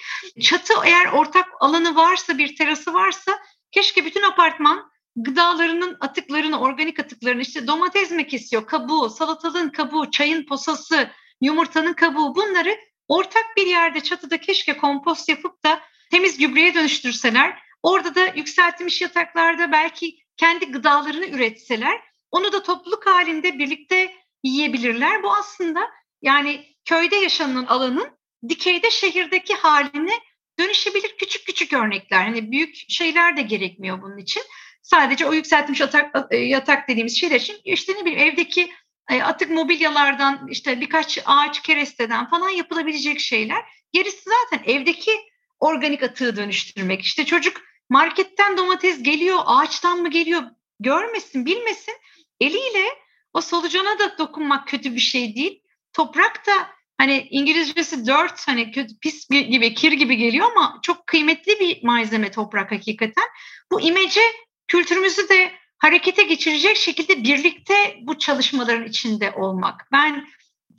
Çatı 0.41 0.73
eğer 0.86 1.06
ortak 1.06 1.45
alanı 1.60 1.95
varsa, 1.95 2.38
bir 2.38 2.56
terası 2.56 2.93
varsa 2.93 3.39
keşke 3.71 4.06
bütün 4.06 4.21
apartman 4.21 4.91
gıdalarının 5.15 5.97
atıklarını, 6.00 6.60
organik 6.60 7.00
atıklarını 7.00 7.41
işte 7.41 7.67
domates 7.67 8.12
mi 8.12 8.28
kesiyor, 8.28 8.67
kabuğu, 8.67 9.10
salatalığın 9.10 9.69
kabuğu, 9.69 10.12
çayın 10.12 10.45
posası, 10.45 11.12
yumurtanın 11.41 11.93
kabuğu 11.93 12.36
bunları 12.36 12.78
ortak 13.08 13.45
bir 13.58 13.67
yerde 13.67 14.02
çatıda 14.02 14.38
keşke 14.38 14.78
kompost 14.78 15.30
yapıp 15.30 15.63
da 15.63 15.82
temiz 16.12 16.38
gübreye 16.38 16.73
dönüştürseler. 16.73 17.60
Orada 17.84 18.15
da 18.15 18.26
yükseltilmiş 18.26 19.02
yataklarda 19.02 19.71
belki 19.71 20.17
kendi 20.38 20.71
gıdalarını 20.71 21.26
üretseler 21.28 22.02
onu 22.32 22.52
da 22.52 22.63
topluluk 22.63 23.08
halinde 23.08 23.60
birlikte 23.60 24.13
yiyebilirler. 24.44 25.24
Bu 25.24 25.34
aslında 25.34 25.90
yani 26.22 26.66
köyde 26.86 27.16
yaşanan 27.16 27.66
alanın 27.66 28.10
dikeyde 28.50 28.92
şehirdeki 28.92 29.54
haline 29.54 30.13
dönüşebilir 30.60 31.16
küçük 31.18 31.46
küçük 31.46 31.74
örnekler. 31.74 32.24
Hani 32.24 32.52
büyük 32.52 32.76
şeyler 32.90 33.38
de 33.38 33.42
gerekmiyor 33.42 34.02
bunun 34.02 34.18
için. 34.18 34.44
Sadece 34.82 35.26
o 35.26 35.34
yükseltilmiş 35.34 35.80
yatak, 35.80 36.16
e, 36.32 36.38
yatak 36.38 36.88
dediğimiz 36.88 37.20
şeyler 37.20 37.36
için 37.36 37.58
işte 37.63 37.94
ne 37.94 38.06
bileyim 38.06 38.20
evdeki 38.20 38.72
e, 39.10 39.22
atık 39.22 39.50
mobilyalardan 39.50 40.48
işte 40.50 40.82
birkaç 40.82 41.20
ağaç 41.26 41.62
keresteden 41.62 42.30
falan 42.30 42.50
yapılabilecek 42.50 43.20
şeyler. 43.20 43.66
Gerisi 43.94 44.30
zaten 44.30 44.74
evdeki 44.74 45.12
organik 45.60 46.04
atığı 46.04 46.36
dönüştürmek. 46.36 47.02
İşte 47.02 47.26
çocuk 47.26 47.62
marketten 47.90 48.58
domates 48.58 49.04
geliyor, 49.04 49.40
ağaçtan 49.46 50.02
mı 50.02 50.10
geliyor 50.10 50.44
görmesin, 50.80 51.46
bilmesin. 51.46 51.94
Eliyle 52.41 52.88
o 53.34 53.41
solucana 53.41 54.00
da 54.00 54.17
dokunmak 54.17 54.67
kötü 54.67 54.95
bir 54.95 55.00
şey 55.00 55.36
değil. 55.36 55.62
Toprak 55.93 56.47
da 56.47 56.67
hani 56.97 57.28
İngilizcesi 57.32 58.06
dirt 58.06 58.47
hani 58.47 58.71
kötü, 58.71 59.00
pis 59.00 59.30
gibi, 59.30 59.73
kir 59.73 59.91
gibi 59.91 60.17
geliyor 60.17 60.52
ama 60.52 60.80
çok 60.82 61.08
kıymetli 61.08 61.60
bir 61.60 61.84
malzeme 61.84 62.32
toprak 62.32 62.71
hakikaten. 62.71 63.23
Bu 63.71 63.82
imece 63.82 64.21
kültürümüzü 64.67 65.30
de 65.30 65.52
harekete 65.78 66.23
geçirecek 66.23 66.78
şekilde 66.78 67.23
birlikte 67.23 67.97
bu 68.02 68.17
çalışmaların 68.17 68.88
içinde 68.88 69.32
olmak. 69.32 69.88
Ben 69.91 70.28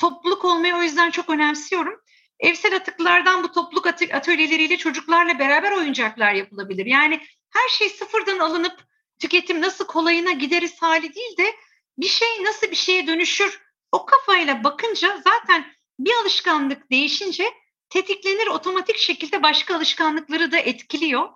topluluk 0.00 0.44
olmayı 0.44 0.74
o 0.74 0.82
yüzden 0.82 1.10
çok 1.10 1.30
önemsiyorum. 1.30 2.00
Evsel 2.40 2.76
atıklardan 2.76 3.42
bu 3.42 3.52
topluluk 3.52 3.86
atölyeleriyle 3.86 4.76
çocuklarla 4.76 5.38
beraber 5.38 5.72
oyuncaklar 5.72 6.32
yapılabilir. 6.32 6.86
Yani 6.86 7.20
her 7.50 7.68
şey 7.68 7.88
sıfırdan 7.88 8.38
alınıp 8.38 8.87
tüketim 9.18 9.60
nasıl 9.60 9.86
kolayına 9.86 10.32
gideriz 10.32 10.82
hali 10.82 11.14
değil 11.14 11.36
de 11.36 11.54
bir 11.98 12.08
şey 12.08 12.44
nasıl 12.44 12.70
bir 12.70 12.76
şeye 12.76 13.06
dönüşür 13.06 13.60
o 13.92 14.06
kafayla 14.06 14.64
bakınca 14.64 15.22
zaten 15.24 15.72
bir 15.98 16.14
alışkanlık 16.14 16.90
değişince 16.90 17.44
tetiklenir 17.90 18.46
otomatik 18.46 18.96
şekilde 18.96 19.42
başka 19.42 19.76
alışkanlıkları 19.76 20.52
da 20.52 20.58
etkiliyor. 20.58 21.28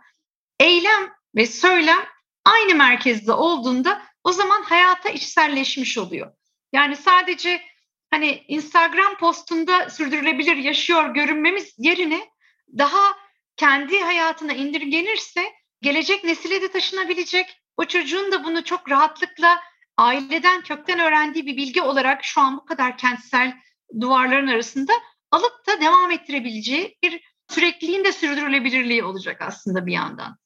Eylem 0.61 1.13
ve 1.37 1.47
söylem 1.47 2.07
aynı 2.45 2.75
merkezde 2.75 3.33
olduğunda 3.33 4.03
o 4.25 4.33
zaman 4.33 4.63
hayata 4.63 5.09
içselleşmiş 5.09 5.99
oluyor. 5.99 6.33
Yani 6.73 6.97
sadece 6.97 7.63
hani 8.11 8.45
Instagram 8.49 9.17
postunda 9.19 9.91
sürdürülebilir 9.91 10.57
yaşıyor 10.57 11.15
görünmemiz 11.15 11.75
yerine 11.79 12.31
daha 12.79 13.19
kendi 13.57 14.01
hayatına 14.01 14.53
indirgenirse 14.53 15.53
gelecek 15.83 16.25
nesile 16.25 16.63
de 16.63 16.71
taşınabilecek. 16.71 17.62
O 17.77 17.85
çocuğun 17.85 18.33
da 18.33 18.45
bunu 18.45 18.65
çok 18.65 18.91
rahatlıkla 18.91 19.59
aileden 19.97 20.63
kökten 20.63 21.01
öğrendiği 21.01 21.47
bir 21.47 21.57
bilgi 21.57 21.83
olarak 21.83 22.25
şu 22.25 22.41
an 22.41 22.57
bu 22.57 22.65
kadar 22.65 22.99
kentsel 22.99 23.55
duvarların 24.01 24.47
arasında 24.47 24.93
alıp 25.31 25.67
da 25.69 25.81
devam 25.81 26.11
ettirebileceği 26.11 26.97
bir 27.03 27.21
sürekliliğin 27.49 28.05
de 28.05 28.13
sürdürülebilirliği 28.13 29.05
olacak 29.05 29.43
aslında 29.43 29.87
bir 29.87 29.93
yandan. 29.93 30.37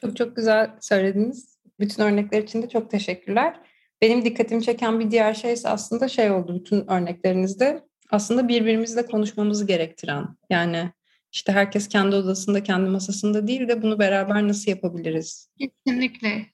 Çok 0.00 0.16
çok 0.16 0.36
güzel 0.36 0.70
söylediniz. 0.80 1.58
Bütün 1.80 2.02
örnekler 2.02 2.42
için 2.42 2.62
de 2.62 2.68
çok 2.68 2.90
teşekkürler. 2.90 3.60
Benim 4.00 4.24
dikkatimi 4.24 4.62
çeken 4.62 5.00
bir 5.00 5.10
diğer 5.10 5.34
şey 5.34 5.52
ise 5.52 5.68
aslında 5.68 6.08
şey 6.08 6.30
oldu 6.30 6.60
bütün 6.60 6.90
örneklerinizde. 6.90 7.84
Aslında 8.10 8.48
birbirimizle 8.48 9.06
konuşmamızı 9.06 9.66
gerektiren. 9.66 10.26
Yani 10.50 10.90
işte 11.32 11.52
herkes 11.52 11.88
kendi 11.88 12.16
odasında, 12.16 12.62
kendi 12.62 12.90
masasında 12.90 13.46
değil 13.46 13.68
de 13.68 13.82
bunu 13.82 13.98
beraber 13.98 14.48
nasıl 14.48 14.70
yapabiliriz? 14.70 15.50
Kesinlikle. 15.58 16.46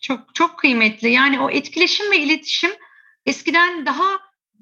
Çok 0.00 0.34
çok 0.34 0.58
kıymetli. 0.58 1.10
Yani 1.10 1.40
o 1.40 1.50
etkileşim 1.50 2.10
ve 2.10 2.18
iletişim 2.18 2.70
eskiden 3.26 3.86
daha 3.86 4.04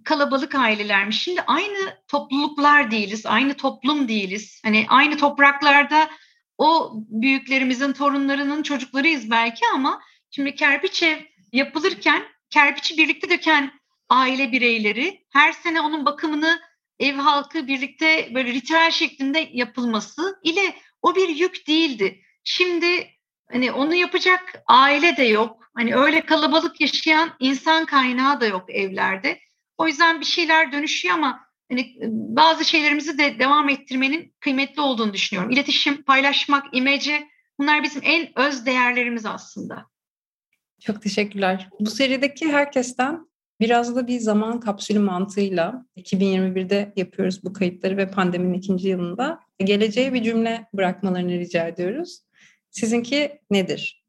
kalabalık 0.05 0.55
ailelermiş. 0.55 1.23
Şimdi 1.23 1.41
aynı 1.41 1.99
topluluklar 2.09 2.91
değiliz, 2.91 3.27
aynı 3.27 3.55
toplum 3.55 4.09
değiliz. 4.09 4.61
Hani 4.65 4.87
aynı 4.89 5.17
topraklarda 5.17 6.11
o 6.59 6.93
büyüklerimizin 6.95 7.93
torunlarının 7.93 8.63
çocuklarıyız 8.63 9.31
belki 9.31 9.65
ama 9.75 10.01
şimdi 10.31 10.55
kerpiç 10.55 11.03
ev 11.03 11.19
yapılırken 11.53 12.23
kerpiçi 12.51 12.99
birlikte 12.99 13.31
döken 13.31 13.73
aile 14.09 14.53
bireyleri 14.53 15.27
her 15.33 15.53
sene 15.53 15.81
onun 15.81 16.07
bakımını 16.07 16.61
ev 16.99 17.15
halkı 17.15 17.67
birlikte 17.67 18.31
böyle 18.35 18.53
ritüel 18.53 18.91
şeklinde 18.91 19.49
yapılması 19.53 20.41
ile 20.43 20.75
o 21.03 21.15
bir 21.15 21.29
yük 21.29 21.67
değildi. 21.67 22.21
Şimdi 22.45 23.07
hani 23.53 23.73
onu 23.73 23.95
yapacak 23.95 24.63
aile 24.67 25.17
de 25.17 25.25
yok. 25.25 25.71
Hani 25.75 25.97
öyle 25.97 26.21
kalabalık 26.21 26.81
yaşayan 26.81 27.31
insan 27.41 27.87
kaynağı 27.87 28.41
da 28.41 28.47
yok 28.47 28.71
evlerde. 28.71 29.39
O 29.79 29.87
yüzden 29.87 30.21
bir 30.21 30.25
şeyler 30.25 30.73
dönüşüyor 30.73 31.15
ama 31.15 31.47
hani 31.71 31.97
bazı 32.11 32.65
şeylerimizi 32.65 33.19
de 33.19 33.39
devam 33.39 33.69
ettirmenin 33.69 34.35
kıymetli 34.41 34.83
olduğunu 34.83 35.13
düşünüyorum. 35.13 35.51
İletişim, 35.51 36.03
paylaşmak, 36.03 36.65
imece 36.73 37.29
bunlar 37.59 37.83
bizim 37.83 38.03
en 38.05 38.39
öz 38.39 38.67
değerlerimiz 38.67 39.27
aslında. 39.27 39.87
Çok 40.81 41.03
teşekkürler. 41.03 41.69
Bu 41.81 41.91
serideki 41.91 42.53
herkesten 42.53 43.27
biraz 43.61 43.97
da 43.97 44.07
bir 44.07 44.19
zaman 44.19 44.61
kapsülü 44.61 44.99
mantığıyla 44.99 45.87
2021'de 45.97 46.93
yapıyoruz 46.97 47.45
bu 47.45 47.53
kayıtları 47.53 47.97
ve 47.97 48.11
pandeminin 48.11 48.59
ikinci 48.59 48.89
yılında 48.89 49.41
geleceğe 49.59 50.13
bir 50.13 50.23
cümle 50.23 50.67
bırakmalarını 50.75 51.33
rica 51.33 51.69
ediyoruz. 51.69 52.19
Sizinki 52.71 53.41
nedir? 53.51 54.07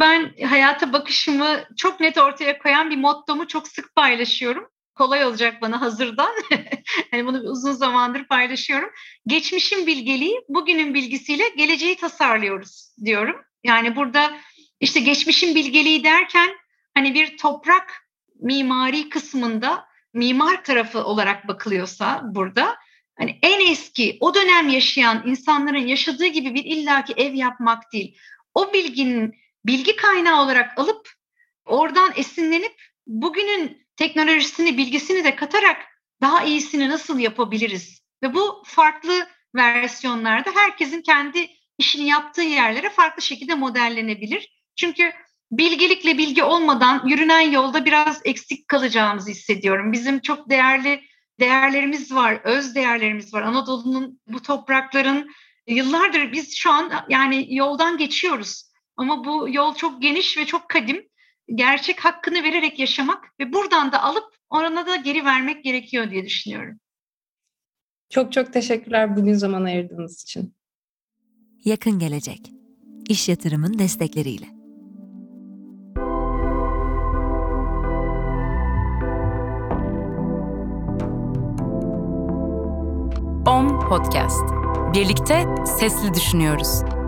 Ben 0.00 0.32
hayata 0.46 0.92
bakışımı 0.92 1.64
çok 1.76 2.00
net 2.00 2.18
ortaya 2.18 2.58
koyan 2.58 2.90
bir 2.90 2.96
mottomu 2.96 3.48
çok 3.48 3.68
sık 3.68 3.94
paylaşıyorum. 3.94 4.68
kolay 4.94 5.24
olacak 5.24 5.62
bana 5.62 5.80
hazırdan. 5.80 6.30
hani 7.10 7.26
bunu 7.26 7.38
uzun 7.38 7.72
zamandır 7.72 8.24
paylaşıyorum. 8.24 8.90
Geçmişin 9.26 9.86
bilgeliği 9.86 10.40
bugünün 10.48 10.94
bilgisiyle 10.94 11.48
geleceği 11.56 11.96
tasarlıyoruz 11.96 12.94
diyorum. 13.04 13.36
Yani 13.64 13.96
burada 13.96 14.32
işte 14.80 15.00
geçmişin 15.00 15.54
bilgeliği 15.54 16.04
derken 16.04 16.50
hani 16.94 17.14
bir 17.14 17.36
toprak 17.36 18.02
mimari 18.42 19.08
kısmında 19.08 19.88
mimar 20.14 20.64
tarafı 20.64 21.04
olarak 21.04 21.48
bakılıyorsa 21.48 22.20
burada 22.24 22.76
hani 23.18 23.38
en 23.42 23.70
eski 23.70 24.16
o 24.20 24.34
dönem 24.34 24.68
yaşayan 24.68 25.22
insanların 25.26 25.86
yaşadığı 25.86 26.26
gibi 26.26 26.54
bir 26.54 26.64
illaki 26.64 27.12
ev 27.12 27.34
yapmak 27.34 27.92
değil. 27.92 28.18
O 28.54 28.72
bilginin 28.72 29.34
bilgi 29.66 29.96
kaynağı 29.96 30.42
olarak 30.42 30.78
alıp 30.78 31.08
oradan 31.64 32.12
esinlenip 32.16 32.72
bugünün 33.06 33.86
teknolojisini, 33.96 34.78
bilgisini 34.78 35.24
de 35.24 35.36
katarak 35.36 35.76
daha 36.20 36.44
iyisini 36.44 36.88
nasıl 36.88 37.18
yapabiliriz? 37.18 38.02
Ve 38.22 38.34
bu 38.34 38.62
farklı 38.66 39.28
versiyonlarda 39.54 40.50
herkesin 40.54 41.02
kendi 41.02 41.50
işini 41.78 42.08
yaptığı 42.08 42.42
yerlere 42.42 42.90
farklı 42.90 43.22
şekilde 43.22 43.54
modellenebilir. 43.54 44.62
Çünkü 44.76 45.12
bilgelikle 45.52 46.18
bilgi 46.18 46.42
olmadan 46.42 47.08
yürünen 47.08 47.50
yolda 47.50 47.84
biraz 47.84 48.20
eksik 48.24 48.68
kalacağımızı 48.68 49.30
hissediyorum. 49.30 49.92
Bizim 49.92 50.20
çok 50.20 50.50
değerli 50.50 51.00
değerlerimiz 51.40 52.14
var, 52.14 52.40
öz 52.44 52.74
değerlerimiz 52.74 53.34
var. 53.34 53.42
Anadolu'nun 53.42 54.20
bu 54.26 54.42
toprakların 54.42 55.30
yıllardır 55.66 56.32
biz 56.32 56.56
şu 56.56 56.70
an 56.70 56.92
yani 57.08 57.54
yoldan 57.54 57.98
geçiyoruz. 57.98 58.72
Ama 58.96 59.24
bu 59.24 59.46
yol 59.50 59.74
çok 59.74 60.02
geniş 60.02 60.38
ve 60.38 60.46
çok 60.46 60.68
kadim. 60.68 61.08
Gerçek 61.54 62.00
hakkını 62.00 62.42
vererek 62.42 62.78
yaşamak 62.78 63.24
ve 63.40 63.52
buradan 63.52 63.92
da 63.92 64.02
alıp 64.02 64.24
orana 64.50 64.86
da 64.86 64.96
geri 64.96 65.24
vermek 65.24 65.64
gerekiyor 65.64 66.10
diye 66.10 66.24
düşünüyorum. 66.24 66.80
Çok 68.10 68.32
çok 68.32 68.52
teşekkürler 68.52 69.16
bugün 69.16 69.34
zaman 69.34 69.64
ayırdığınız 69.64 70.22
için. 70.22 70.54
Yakın 71.64 71.98
gelecek. 71.98 72.52
İş 73.08 73.28
yatırımın 73.28 73.78
destekleriyle. 73.78 74.61
Podcast. 83.92 84.44
Birlikte 84.94 85.54
sesli 85.66 86.14
düşünüyoruz. 86.14 87.01